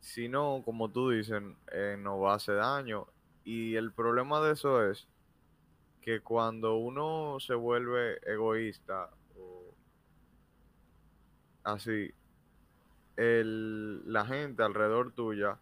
[0.00, 1.42] si no, como tú dices,
[1.72, 3.06] eh, nos va a hacer daño.
[3.44, 5.08] Y el problema de eso es
[6.00, 9.74] que cuando uno se vuelve egoísta o
[11.64, 12.12] así,
[13.16, 15.58] el, la gente alrededor tuya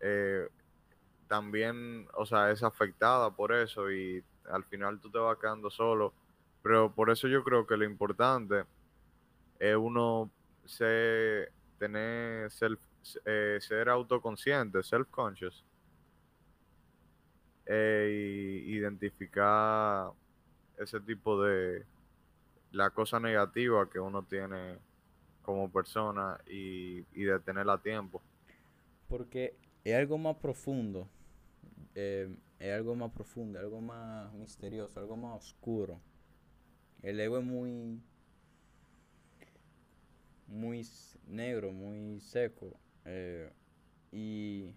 [0.00, 0.48] eh,
[1.28, 6.12] también, o sea, es afectada por eso y al final tú te vas quedando solo.
[6.62, 8.64] Pero por eso yo creo que lo importante
[9.58, 10.30] es uno
[10.64, 12.80] ser, tener self,
[13.24, 15.64] eh, ser autoconsciente, self-conscious.
[17.66, 20.10] E identificar
[20.78, 21.84] ese tipo de
[22.72, 24.78] la cosa negativa que uno tiene
[25.42, 28.22] como persona y, y detenerla a tiempo.
[29.08, 31.08] Porque es algo más profundo.
[31.94, 36.00] Eh, es algo más profundo, algo más misterioso, algo más oscuro.
[37.02, 38.00] El ego es muy,
[40.46, 40.86] muy
[41.26, 42.72] negro, muy seco.
[43.04, 43.50] Eh,
[44.10, 44.74] y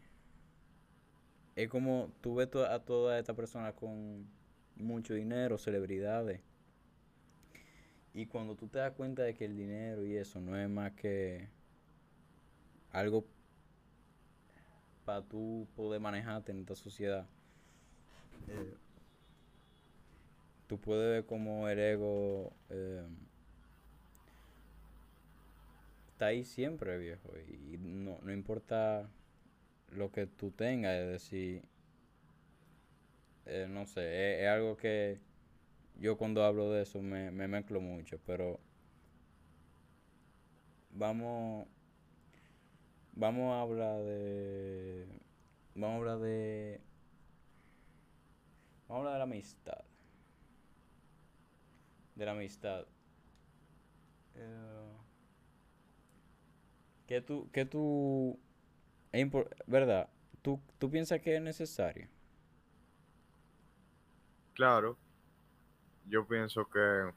[1.56, 4.28] es como tú ves a toda esta persona con
[4.76, 6.42] mucho dinero, celebridades.
[8.14, 10.92] Y cuando tú te das cuenta de que el dinero y eso no es más
[10.94, 11.48] que
[12.92, 13.26] algo
[15.08, 17.26] para tú poder manejarte en esta sociedad,
[18.50, 18.74] eh,
[20.68, 23.08] tú puedes ver como el ego eh,
[26.10, 27.30] está ahí siempre, viejo.
[27.38, 29.10] Y no, no importa
[29.94, 31.62] lo que tú tengas, es decir,
[33.46, 35.20] eh, no sé, es, algo que
[36.02, 38.60] yo cuando hablo de eso me, me mezclo mucho, pero
[40.92, 41.66] vamos,
[43.18, 45.06] vamos a hablar de,
[45.76, 46.82] vamos a hablar de
[48.88, 49.84] Vamos a hablar de la amistad.
[52.16, 52.86] De la amistad.
[54.36, 54.98] Eh,
[57.06, 58.40] ¿Qué tú, qué tú,
[59.12, 59.28] es
[59.66, 60.10] verdad,
[60.42, 62.08] ¿Tú, tú piensas que es necesario?
[64.54, 64.98] Claro,
[66.06, 67.12] yo pienso que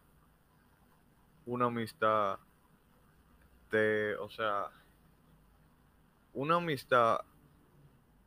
[1.46, 2.38] una amistad
[3.70, 4.70] te, o sea,
[6.33, 7.20] una amistad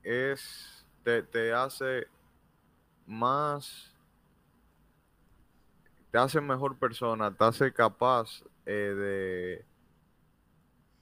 [0.03, 2.07] es, te, te hace
[3.05, 3.93] más,
[6.11, 9.65] te hace mejor persona, te hace capaz eh, de,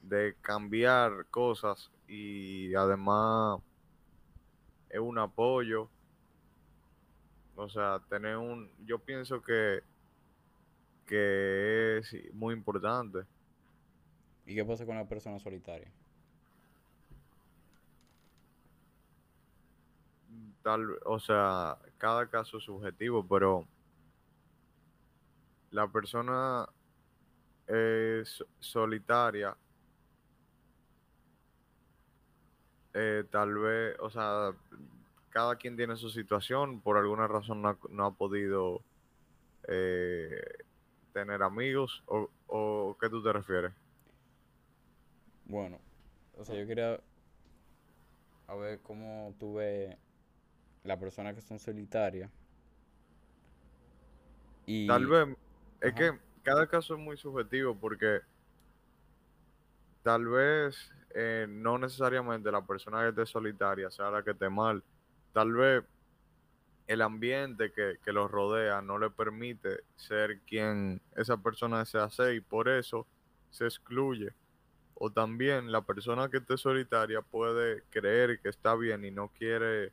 [0.01, 3.59] de cambiar cosas y además
[4.89, 5.89] es un apoyo.
[7.55, 9.81] O sea, tener un, yo pienso que,
[11.05, 13.19] que es muy importante.
[14.45, 15.91] ¿Y qué pasa con la persona solitaria?
[20.63, 23.65] Tal, o sea, cada caso es subjetivo, pero
[25.71, 26.67] la persona
[27.67, 29.55] es solitaria,
[32.93, 34.53] eh, tal vez, o sea,
[35.29, 38.81] cada quien tiene su situación, por alguna razón no ha, no ha podido
[39.67, 40.41] eh,
[41.13, 43.71] tener amigos, o, o ¿qué tú te refieres?
[45.45, 45.79] Bueno,
[46.37, 46.99] o sea, yo quería
[48.47, 49.95] a ver cómo tú ves
[50.83, 52.29] las personas que son solitarias
[54.87, 55.05] Tal y...
[55.05, 55.37] vez,
[55.81, 58.21] es que cada caso es muy subjetivo porque
[60.03, 64.83] tal vez eh, no necesariamente la persona que esté solitaria sea la que esté mal.
[65.33, 65.83] Tal vez
[66.87, 72.35] el ambiente que, que los rodea no le permite ser quien esa persona desea ser
[72.35, 73.07] y por eso
[73.49, 74.33] se excluye.
[74.95, 79.91] O también la persona que esté solitaria puede creer que está bien y no quiere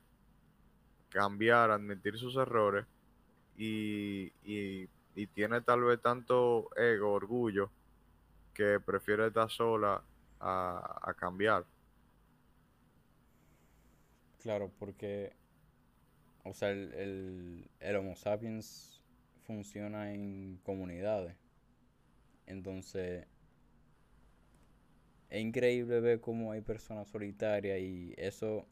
[1.10, 2.86] cambiar, admitir sus errores
[3.56, 7.72] y, y- y tiene tal vez tanto ego, orgullo,
[8.54, 10.04] que prefiere estar sola
[10.40, 11.66] a, a cambiar.
[14.38, 15.32] claro, porque,
[16.44, 19.02] o sea, el, el, el Homo sapiens
[19.46, 21.36] funciona en comunidades.
[22.46, 23.26] Entonces,
[25.30, 28.66] es increíble ver cómo hay personas solitarias y eso,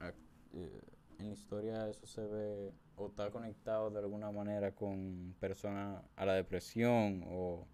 [0.00, 0.91] eh,
[1.22, 6.26] en la historia eso se ve o está conectado de alguna manera con personas a
[6.26, 7.66] la depresión o,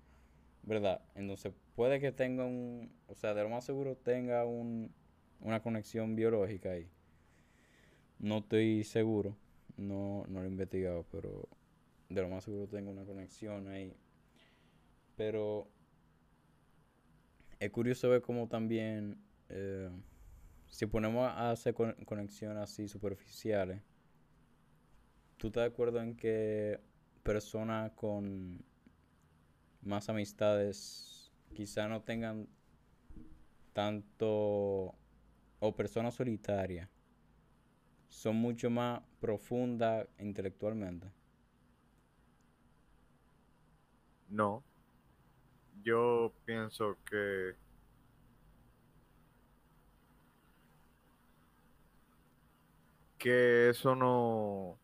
[0.63, 1.01] ¿verdad?
[1.15, 4.93] Entonces puede que tenga un, o sea, de lo más seguro tenga un,
[5.41, 6.89] una conexión biológica ahí.
[8.19, 9.37] No estoy seguro,
[9.77, 11.49] no, no lo he investigado, pero
[12.09, 13.97] de lo más seguro tenga una conexión ahí.
[15.17, 15.69] Pero
[17.59, 19.19] es curioso ver cómo también,
[19.49, 19.91] eh,
[20.71, 23.83] si ponemos a hacer con- conexiones así superficiales,
[25.37, 26.81] ¿tú estás de acuerdo en que
[27.23, 28.65] personas con
[29.83, 32.49] más amistades quizá no tengan
[33.73, 34.95] tanto,
[35.61, 36.89] o personas solitarias,
[38.11, 41.07] son mucho más profundas intelectualmente?
[44.31, 44.63] No,
[45.83, 47.55] yo pienso que,
[53.19, 54.79] que eso no,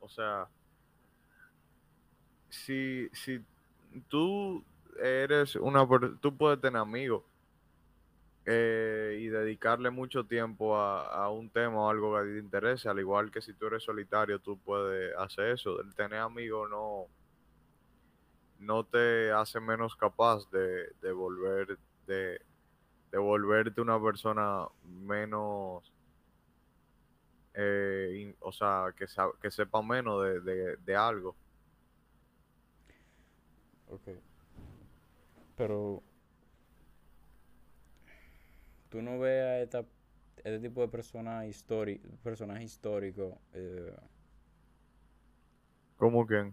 [0.00, 0.48] o sea,
[2.48, 3.40] si, si
[4.08, 4.64] tú
[5.02, 5.86] eres una,
[6.20, 7.24] tú puedes tener amigos
[8.44, 12.98] eh, y dedicarle mucho tiempo a, a un tema o algo que te interese, al
[12.98, 15.80] igual que si tú eres solitario, tú puedes hacer eso.
[15.80, 17.06] El tener amigos no,
[18.58, 22.40] no te hace menos capaz de, de volver, de,
[23.10, 25.92] de volverte una persona menos,
[27.54, 31.36] eh, o sea, que, sa- que sepa menos de, de, de algo.
[33.90, 34.08] Ok.
[35.56, 36.02] Pero
[38.88, 39.84] tú no ves a esta,
[40.38, 43.94] este tipo de personas históri personajes históricos, eh,
[45.96, 46.52] Como que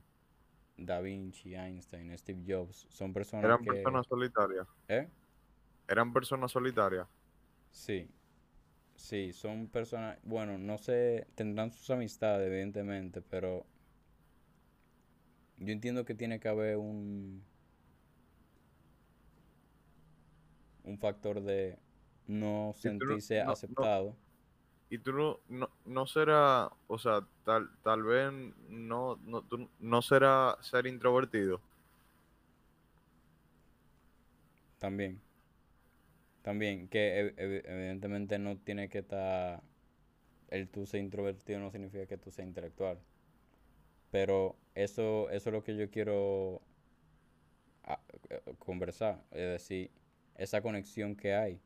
[0.77, 5.09] Da Vinci, Einstein, Steve Jobs, son personas eran que, personas solitarias, ¿eh?
[5.87, 7.07] eran personas solitarias.
[7.71, 8.09] Sí,
[8.99, 13.65] sí, son personas, bueno, no sé, tendrán sus amistades, evidentemente, pero
[15.57, 17.43] yo entiendo que tiene que haber un,
[20.83, 21.77] un factor de
[22.27, 24.15] no sentirse no, aceptado.
[24.89, 28.31] y tú no, no, no será, o sea, tal, tal vez
[28.69, 31.61] no, no, tú no será ser introvertido.
[34.79, 35.21] También,
[36.41, 39.61] también, que ev- ev- evidentemente no tiene que estar,
[40.49, 42.99] el tú ser introvertido no significa que tú seas intelectual,
[44.11, 46.61] pero eso, eso es lo que yo quiero
[47.83, 49.91] a- eh, conversar, es decir,
[50.35, 51.59] esa conexión que hay.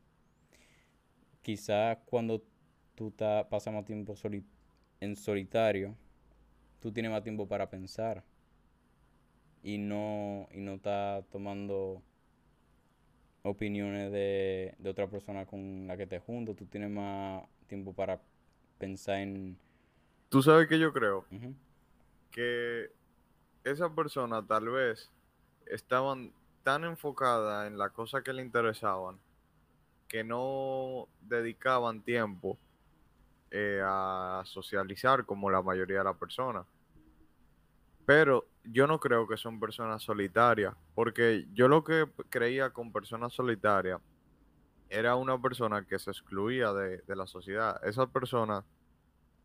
[1.42, 2.42] Quizás cuando
[2.94, 4.14] tú ta- pasas más tiempo
[5.00, 5.96] en solitario,
[6.80, 8.24] tú tienes más tiempo para pensar
[9.62, 12.02] y no, y no estás tomando
[13.44, 18.20] opiniones de, de otra persona con la que te junto, tú tienes más tiempo para
[18.78, 19.56] pensar en...
[20.28, 21.24] Tú sabes que yo creo
[22.30, 22.90] que
[23.62, 25.12] esa persona tal vez
[25.66, 26.32] estaban
[26.64, 29.18] tan enfocada en las cosas que le interesaban
[30.08, 32.58] que no dedicaban tiempo
[33.50, 36.66] eh, a socializar como la mayoría de las personas.
[38.06, 43.32] Pero yo no creo que son personas solitarias, porque yo lo que creía con personas
[43.32, 44.00] solitarias
[44.88, 47.80] era una persona que se excluía de, de la sociedad.
[47.86, 48.64] Esa persona,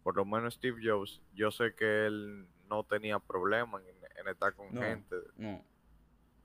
[0.04, 4.54] por lo menos Steve Jobs, yo sé que él no tenía problema en, en estar
[4.54, 5.64] con No, gente, no.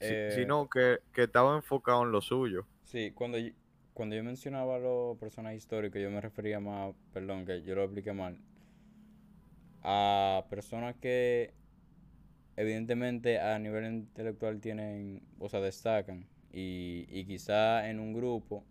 [0.00, 2.66] si- Eh, sino que, que estaba enfocado en lo suyo.
[2.84, 3.52] Sí, cuando yo,
[3.92, 7.84] cuando yo mencionaba a los personajes históricos, yo me refería más, perdón, que yo lo
[7.84, 8.38] expliqué mal,
[9.82, 11.52] a personas que
[12.56, 18.64] evidentemente a nivel intelectual tienen, o sea, destacan y, y quizá en un grupo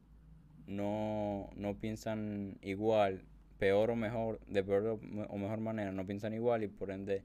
[0.67, 3.25] no, no piensan igual,
[3.59, 6.91] peor o mejor, de peor o me- o mejor manera, no piensan igual y por
[6.91, 7.23] ende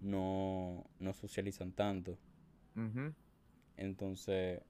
[0.00, 2.18] no, no socializan tanto.
[2.76, 3.14] Ujú.
[3.76, 4.60] Entonces,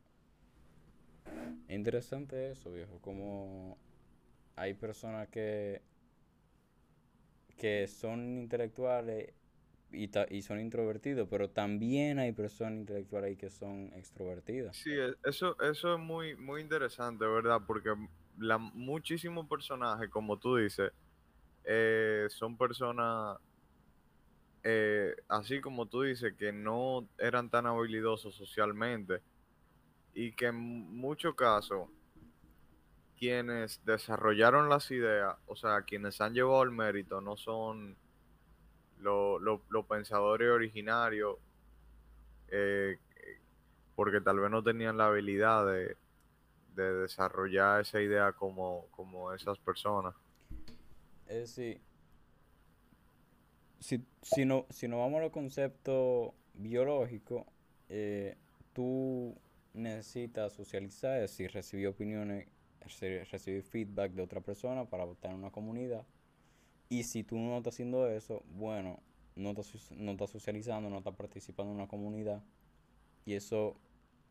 [1.68, 3.78] es interesante eso, viejo, como
[4.56, 5.82] hay personas que,
[7.56, 9.34] que son intelectuales
[9.92, 14.76] y, ta- y son introvertidos, pero también hay personas intelectuales ahí que son extrovertidas.
[14.84, 17.62] Sí, e- eso, eso es muy, muy interesante, ¿verdad?
[17.66, 17.90] Porque
[18.74, 20.92] muchísimos personajes, como tú dices,
[21.64, 23.38] eh, son personas,
[24.62, 29.22] eh, así como tú dices, que no eran tan habilidosos socialmente
[30.14, 31.88] y que en muchos casos
[33.16, 37.98] quienes desarrollaron las ideas, o sea, quienes han llevado el mérito, no son
[39.00, 41.36] lo- lo- los pensadores originarios,
[42.50, 42.98] eh,
[43.96, 45.96] porque tal vez no tenían la habilidad de,
[46.74, 50.14] de desarrollar esa idea como, como esas personas.
[51.26, 51.80] Es decir,
[53.80, 57.44] si, si no, si no vamos a los conceptos biológicos,
[57.88, 58.36] eh,
[58.72, 59.34] tú
[59.74, 62.48] necesitas socializar, es decir, recibir opiniones,
[62.80, 66.04] reci- recibir feedback de otra persona para estar en una comunidad.
[66.88, 69.00] Y si tú no estás haciendo eso, bueno,
[69.36, 72.42] no estás, no estás socializando, no estás participando en una comunidad.
[73.26, 73.76] Y eso,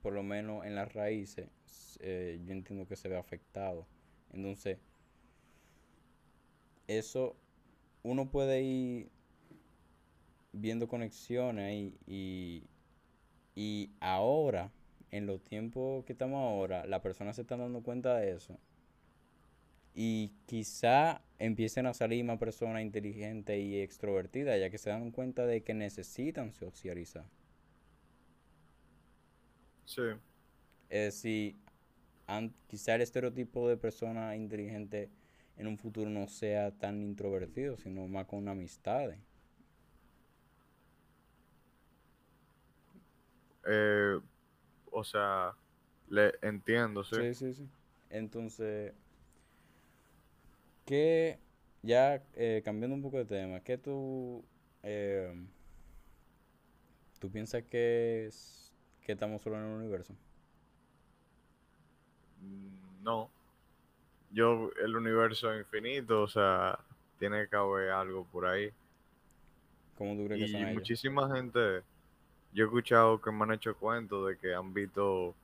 [0.01, 1.49] por lo menos en las raíces,
[2.01, 3.85] eh, yo entiendo que se ve afectado.
[4.33, 4.79] Entonces,
[6.87, 7.35] eso
[8.03, 9.09] uno puede ir
[10.53, 12.63] viendo conexiones ahí y,
[13.55, 14.71] y ahora,
[15.11, 18.57] en los tiempos que estamos ahora, las personas se están dando cuenta de eso.
[19.97, 25.45] Y quizá empiecen a salir más personas inteligentes y extrovertidas, ya que se dan cuenta
[25.45, 27.25] de que necesitan socializar.
[29.85, 30.03] Sí,
[30.89, 31.55] Es decir,
[32.67, 35.09] quizá el estereotipo de persona inteligente
[35.57, 39.19] en un futuro no sea tan introvertido, sino más con amistades.
[43.65, 44.19] eh,
[44.91, 45.55] o sea,
[46.09, 47.17] le entiendo, sí.
[47.17, 47.69] Sí, sí, sí.
[48.09, 48.93] Entonces,
[50.87, 51.39] ¿qué,
[51.83, 54.45] ya eh, cambiando un poco de tema, qué tú,
[54.83, 55.33] eh,
[57.19, 60.15] tú piensas que, es, que estamos solo en el universo?
[62.41, 63.29] Mm, No,
[64.31, 66.79] yo, el universo es infinito, o sea,
[67.19, 68.71] tiene que haber algo por ahí.
[69.95, 70.87] ¿Cómo tú crees que son Y ellos?
[70.87, 71.83] muchísima gente,
[72.53, 75.35] yo he escuchado que me han hecho cuentos de que han visto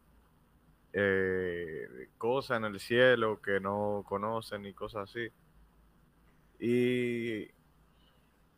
[0.94, 5.28] eh, cosas en el cielo que no conocen y cosas así.
[6.60, 7.50] Y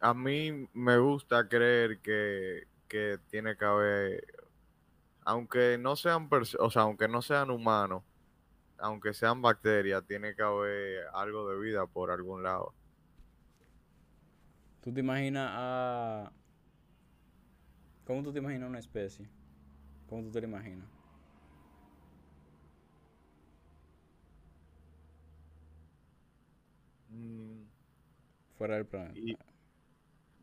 [0.02, 4.26] a mí me gusta creer que, que tiene que haber,
[5.24, 6.30] aunque no sean,
[6.60, 8.04] o sea, aunque no sean humanos,
[8.78, 12.74] aunque sean bacterias, tiene que haber algo de vida por algún lado.
[14.82, 16.32] ¿Tú te imaginas a...
[18.06, 19.28] ¿Cómo tú te imaginas una especie?
[20.08, 20.95] ¿Cómo tú te la imaginas?
[27.16, 27.64] Mm,
[28.58, 29.38] Fuera del y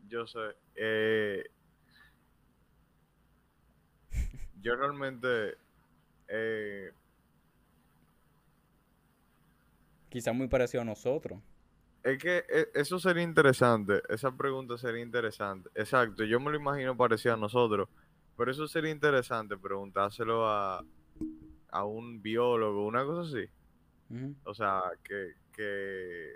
[0.07, 0.39] yo sé,
[0.75, 1.43] eh,
[4.61, 5.57] yo realmente,
[6.27, 6.91] eh,
[10.09, 11.41] Quizá muy parecido a nosotros.
[12.03, 15.69] es que eh, eso sería interesante, esa pregunta sería interesante.
[15.75, 17.89] Exacto, yo me lo imagino parecido a nosotros,
[18.37, 20.83] pero eso sería interesante preguntárselo a,
[21.71, 23.49] a un biólogo, una cosa así.
[24.45, 26.35] O sea, que, que,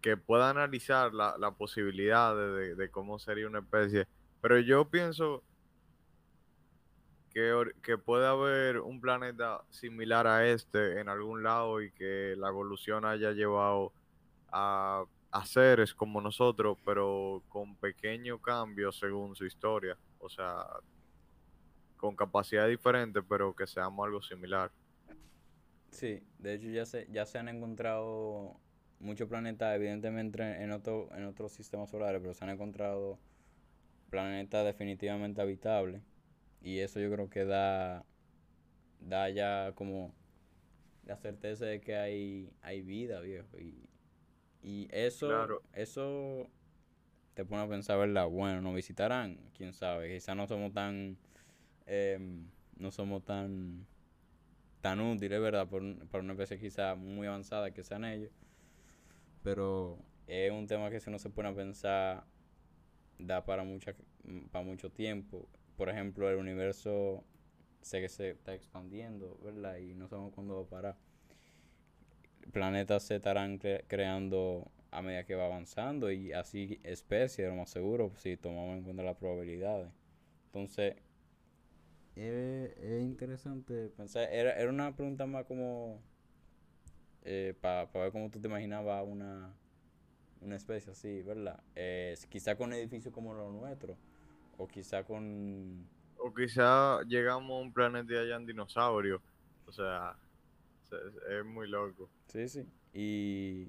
[0.00, 4.06] que pueda analizar la, la posibilidad de, de- cómo sería una especie.
[4.40, 5.44] Pero yo pienso
[7.30, 12.48] que, que puede haber un planeta similar a este en algún lado y que la
[12.48, 13.92] evolución haya llevado
[14.52, 19.96] a, a seres como nosotros, pero con pequeños cambios según su historia.
[20.18, 20.64] O sea,
[21.96, 24.72] con capacidad diferente, pero que seamos algo similar.
[25.90, 28.60] Sí, de hecho ya se, ya se han encontrado
[29.00, 33.18] muchos planetas, evidentemente en otro, en otros sistemas solares, pero se han encontrado
[34.10, 36.02] planetas definitivamente habitables.
[36.62, 38.04] Y eso yo creo que da,
[39.00, 40.12] da ya como
[41.06, 43.58] la certeza de que hay, hay vida, viejo.
[43.58, 43.88] Y,
[44.62, 45.62] y eso, Claro.
[45.74, 46.48] eso
[47.34, 48.28] te pone a pensar, ¿verdad?
[48.28, 50.12] Bueno, nos visitarán, quién sabe.
[50.14, 51.16] Quizás no somos tan,
[51.86, 52.46] em,
[52.78, 53.86] no somos tan,
[54.80, 55.68] tan útiles, ¿verdad?
[55.68, 58.32] Por, para una especie quizá muy avanzada que sean ellos.
[59.42, 62.24] Pero es un tema que si uno se pone a pensar,
[63.18, 63.94] da para, mucha,
[64.52, 65.48] para mucho tiempo.
[65.76, 67.24] Por ejemplo, el universo
[67.82, 69.78] sé que se está expandiendo, ¿verdad?
[69.78, 70.96] Y no sabemos cuándo va a parar.
[72.52, 77.70] Planetas se estarán cre- creando a medida que va avanzando y así especies, lo más
[77.70, 79.88] seguro, si tomamos en cuenta las probabilidades.
[80.46, 80.96] Entonces,
[82.16, 84.28] es, es interesante pensar.
[84.32, 86.00] Era, era una pregunta más como
[87.60, 89.52] para ver cómo tú te imaginabas una,
[90.40, 91.62] una especie así, ¿verdad?
[91.76, 93.98] Eh, quizá con edificios como los nuestros,
[94.58, 95.88] o quizá con...
[96.18, 99.22] O quizá llegamos a un planeta y hayan dinosaurios.
[99.66, 100.16] O sea,
[100.88, 100.96] se-
[101.40, 102.10] es muy loco.
[102.28, 102.66] Sí, sí.
[102.94, 103.68] Y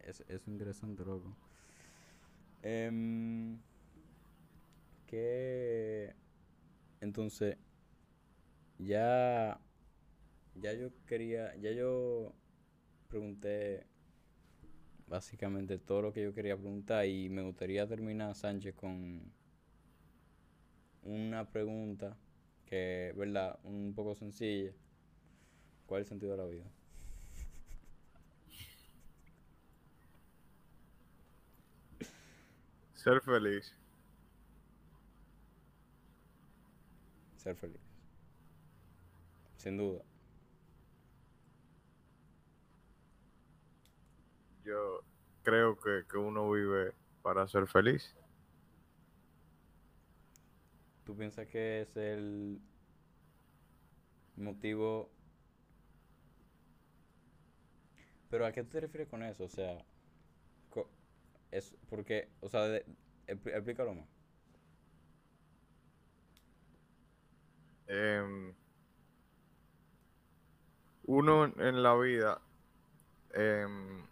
[0.00, 1.36] es, es interesante, loco.
[2.64, 3.58] Em,
[5.06, 6.14] que
[7.00, 7.56] entonces
[8.78, 9.58] ya
[10.56, 12.32] ya yo quería ya yo
[13.14, 13.86] pregunté
[15.06, 19.22] básicamente todo lo que yo quería preguntar y me gustaría terminar Sánchez con
[21.04, 22.16] una pregunta
[22.66, 24.72] que verdad un poco sencilla
[25.86, 26.64] ¿cuál es el sentido de la vida?
[32.94, 33.78] Ser feliz.
[37.36, 37.80] Ser feliz.
[39.56, 40.02] Sin duda.
[44.64, 45.02] Yo
[45.42, 46.92] creo que, que uno vive
[47.22, 48.14] para ser feliz.
[51.04, 52.58] ¿Tú piensas que es el
[54.36, 55.10] motivo?
[58.30, 59.44] Pero ¿a qué te refieres con eso?
[59.44, 59.84] O sea,
[61.50, 62.84] es porque, o sea, de-
[63.28, 64.08] expl- explícalo más.
[67.88, 68.54] Em,
[71.06, 72.40] uno en la vida,
[73.34, 74.02] em,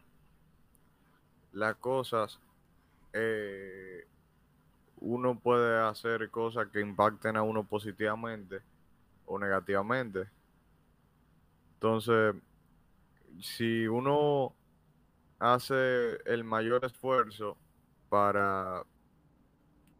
[1.53, 2.38] las cosas,
[3.12, 4.07] eh,
[5.00, 8.61] uno puede hacer cosas que impacten a uno positivamente
[9.26, 10.28] o negativamente.
[11.74, 12.34] Entonces,
[13.40, 14.55] si uno
[15.38, 17.57] hace el mayor esfuerzo
[18.09, 18.84] para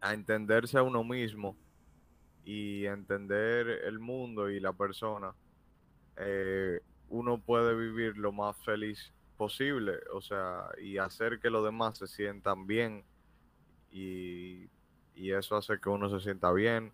[0.01, 1.55] entenderse a uno mismo
[2.45, 5.33] y entender el mundo y la persona,
[6.17, 6.79] eh,
[7.09, 12.07] uno puede vivir lo más feliz posible, o sea, y hacer que los demás se
[12.07, 13.03] sientan bien
[13.91, 14.69] y,
[15.15, 16.93] y eso hace que uno se sienta bien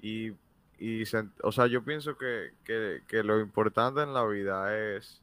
[0.00, 0.32] y,
[0.78, 1.02] y,
[1.42, 5.22] o sea, yo pienso que, que- que lo importante en la vida es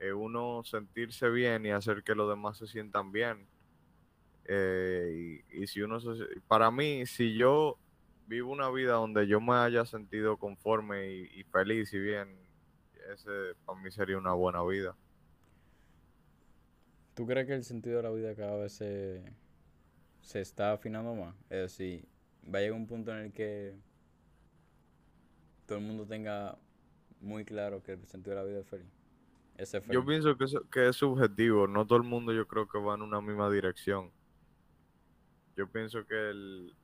[0.00, 3.48] eh, uno sentirse bien y hacer que los demás se sientan bien.
[4.46, 6.10] Eh, y, si uno se,
[6.48, 7.78] para mí, si yo
[8.26, 12.28] vivo una vida donde yo me haya sentido conforme y feliz y bien,
[13.12, 14.96] ese para mí sería una buena vida.
[17.14, 19.22] ¿Tú crees que el sentido de la vida cada vez se,
[20.22, 21.34] se está afinando más?
[21.50, 22.06] Es decir,
[22.44, 23.74] va a llegar un punto en el que
[25.66, 26.58] todo el mundo tenga
[27.20, 28.88] muy claro que el sentido de la vida es feliz.
[29.58, 32.78] Ese Yo pienso que, eso- que es subjetivo, no todo el mundo yo creo que
[32.78, 34.10] va en una misma dirección.
[35.56, 36.74] Yo pienso que el,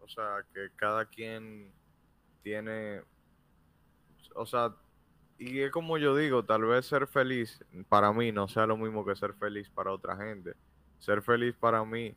[0.00, 1.72] o sea, que cada quien
[2.42, 3.02] tiene,
[4.34, 4.74] o sea,
[5.38, 9.04] y es como yo digo, tal vez ser feliz para mí no sea lo mismo
[9.04, 10.54] que ser feliz para otra gente.
[10.98, 12.16] Ser feliz para mí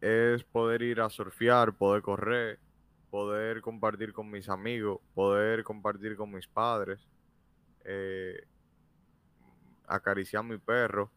[0.00, 2.58] es poder ir a surfear, poder correr,
[3.10, 7.00] poder compartir con mis amigos, poder compartir con mis padres,
[7.84, 8.46] eh,
[9.86, 11.10] acariciar a mi perro,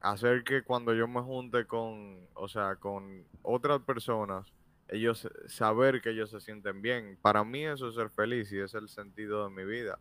[0.00, 4.52] hacer que cuando yo me junte con, o sea, con otras personas,
[4.88, 7.18] ellos saber que ellos se sienten bien.
[7.20, 9.98] Para mí eso es ser feliz y es el sentido de mi vida.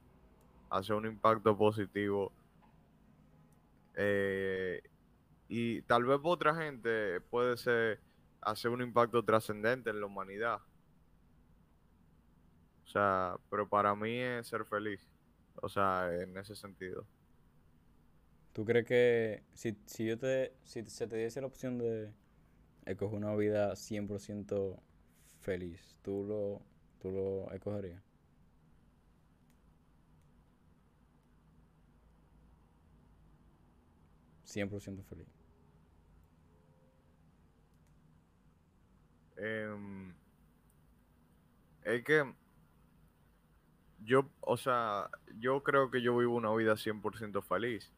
[0.70, 2.32] Hacer un impacto positivo
[3.96, 4.82] eh,
[5.50, 8.00] y tal vez para otra gente puede ser
[8.42, 10.60] hacer un impacto trascendente en la humanidad.
[12.86, 15.06] O sea, pero para mí es ser feliz.
[15.62, 17.06] O sea, en ese sentido.
[18.54, 22.14] ¿Tú crees que si, si yo te, si se te diese la opción de
[22.88, 24.80] escoger una vida 100%
[25.42, 26.62] feliz, ¿tú lo,
[27.00, 28.02] tú lo escogerías?
[34.46, 35.28] ¿100% feliz?
[39.38, 40.14] Em,
[41.84, 42.24] es que
[44.00, 45.10] yo, o sea,
[45.40, 47.94] yo creo que yo vivo una vida 100% feliz.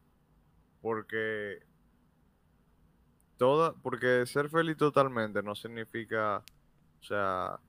[0.82, 1.60] Porque
[3.40, 6.44] toda, porque ser feliz totalmente no significa,
[7.02, 7.60] o sea,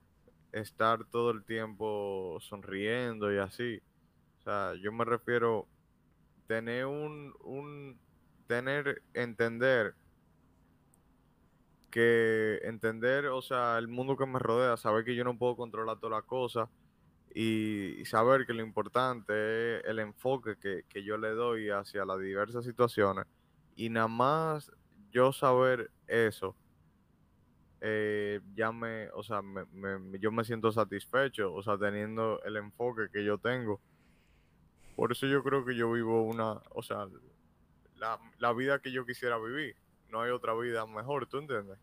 [0.51, 3.81] estar todo el tiempo sonriendo y así.
[4.39, 5.67] O sea, yo me refiero
[6.47, 7.97] tener un, un
[8.47, 9.95] tener, entender
[11.89, 15.99] que entender, o sea, el mundo que me rodea, saber que yo no puedo controlar
[15.99, 16.69] todas las cosas
[17.35, 22.65] y, saber que lo importante es el enfoque que, yo le doy hacia las diversas
[22.65, 23.25] situaciones
[23.75, 24.71] y nada más
[25.11, 26.55] yo saber eso,
[27.81, 29.41] eh, ya me, o sea,
[30.19, 33.81] yo me siento satisfecho, o sea, teniendo el enfoque que yo tengo.
[34.95, 37.07] Por eso yo creo que yo vivo una, o sea,
[37.95, 39.75] la, la vida que yo quisiera vivir.
[40.09, 41.79] No hay otra vida mejor, ¿tú entiendes?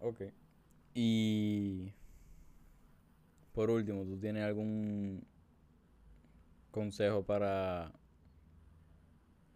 [0.00, 0.22] Ok.
[0.94, 1.92] Y
[3.52, 5.26] por último, ¿tú tienes algún
[6.70, 7.92] consejo para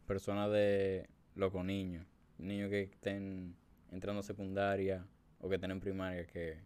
[0.07, 2.07] personas de loco niños?
[2.39, 3.55] Niños que estén
[3.91, 5.07] entrando a secundaria
[5.41, 6.59] o que estén en primaria, que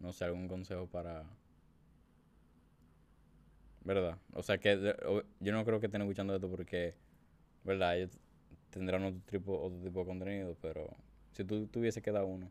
[0.00, 1.24] no sé, algún consejo para...
[3.84, 4.18] ¿Verdad?
[4.34, 4.94] O sea que
[5.40, 6.94] yo no creo que estén escuchando esto porque,
[7.64, 7.96] ¿verdad?
[7.96, 8.18] Ellos
[8.70, 10.94] tendrán otro tipo, otro tipo de contenido, pero
[11.32, 12.50] si tú tuviese que dar uno,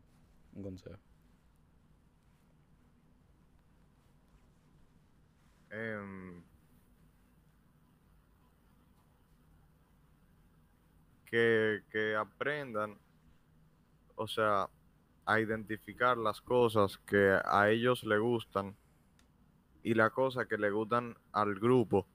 [0.54, 0.98] un consejo.
[5.70, 6.42] Em,
[11.30, 12.98] que, aprendan,
[14.16, 14.68] o sea,
[15.26, 18.76] a identificar las cosas que a ellos le gustan
[19.82, 22.06] y las cosas que le gustan al grupo.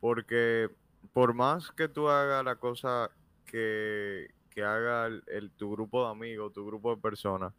[0.00, 0.70] Porque
[1.12, 3.10] por más que tú hagas la cosa
[3.44, 7.52] que, que haga el, tu grupo de amigos, tu grupo de personas,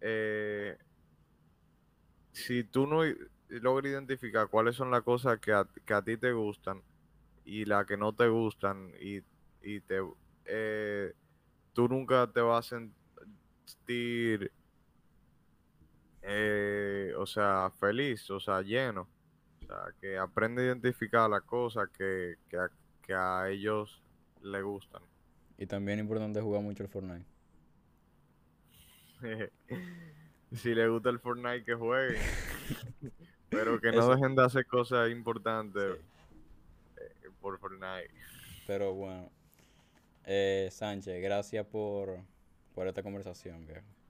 [0.00, 0.78] eh,
[2.32, 3.02] si tú no
[3.48, 5.52] logras identificar cuáles son las cosas que
[5.84, 6.80] que a ti te gustan
[7.50, 9.22] y las que no te gustan y,
[9.60, 10.00] y te
[10.44, 11.12] eh,
[11.72, 12.78] tú nunca te vas a
[13.66, 14.52] sentir
[16.22, 19.08] eh, o sea feliz o sea lleno
[19.62, 22.58] o sea que aprende a identificar las cosas que, que,
[23.02, 24.00] que a ellos
[24.42, 25.02] le gustan
[25.58, 27.26] y también es importante jugar mucho el Fortnite.
[30.54, 32.18] si le gusta el Fortnite, que juegue.
[33.50, 35.98] Pero que no dejen de hacer cosas importantes
[37.40, 38.10] por Fortnite.
[38.66, 39.30] Pero bueno.
[40.24, 42.20] Eh, Sánchez, gracias por,
[42.74, 43.66] por esta conversación,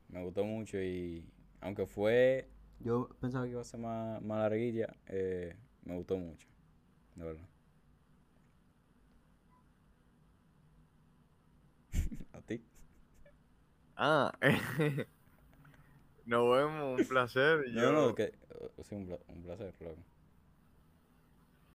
[0.09, 1.24] Me gustó mucho y
[1.61, 2.49] aunque fue...
[2.81, 6.49] Yo pensaba que iba a ser más, más larguilla, eh, me gustó mucho,
[7.14, 7.49] de verdad.
[14.03, 14.33] Ah,
[16.24, 17.66] nos vemos, un placer.
[17.72, 18.33] No, no, que,
[18.83, 19.07] sí, un,
[19.43, 20.03] placer, loco.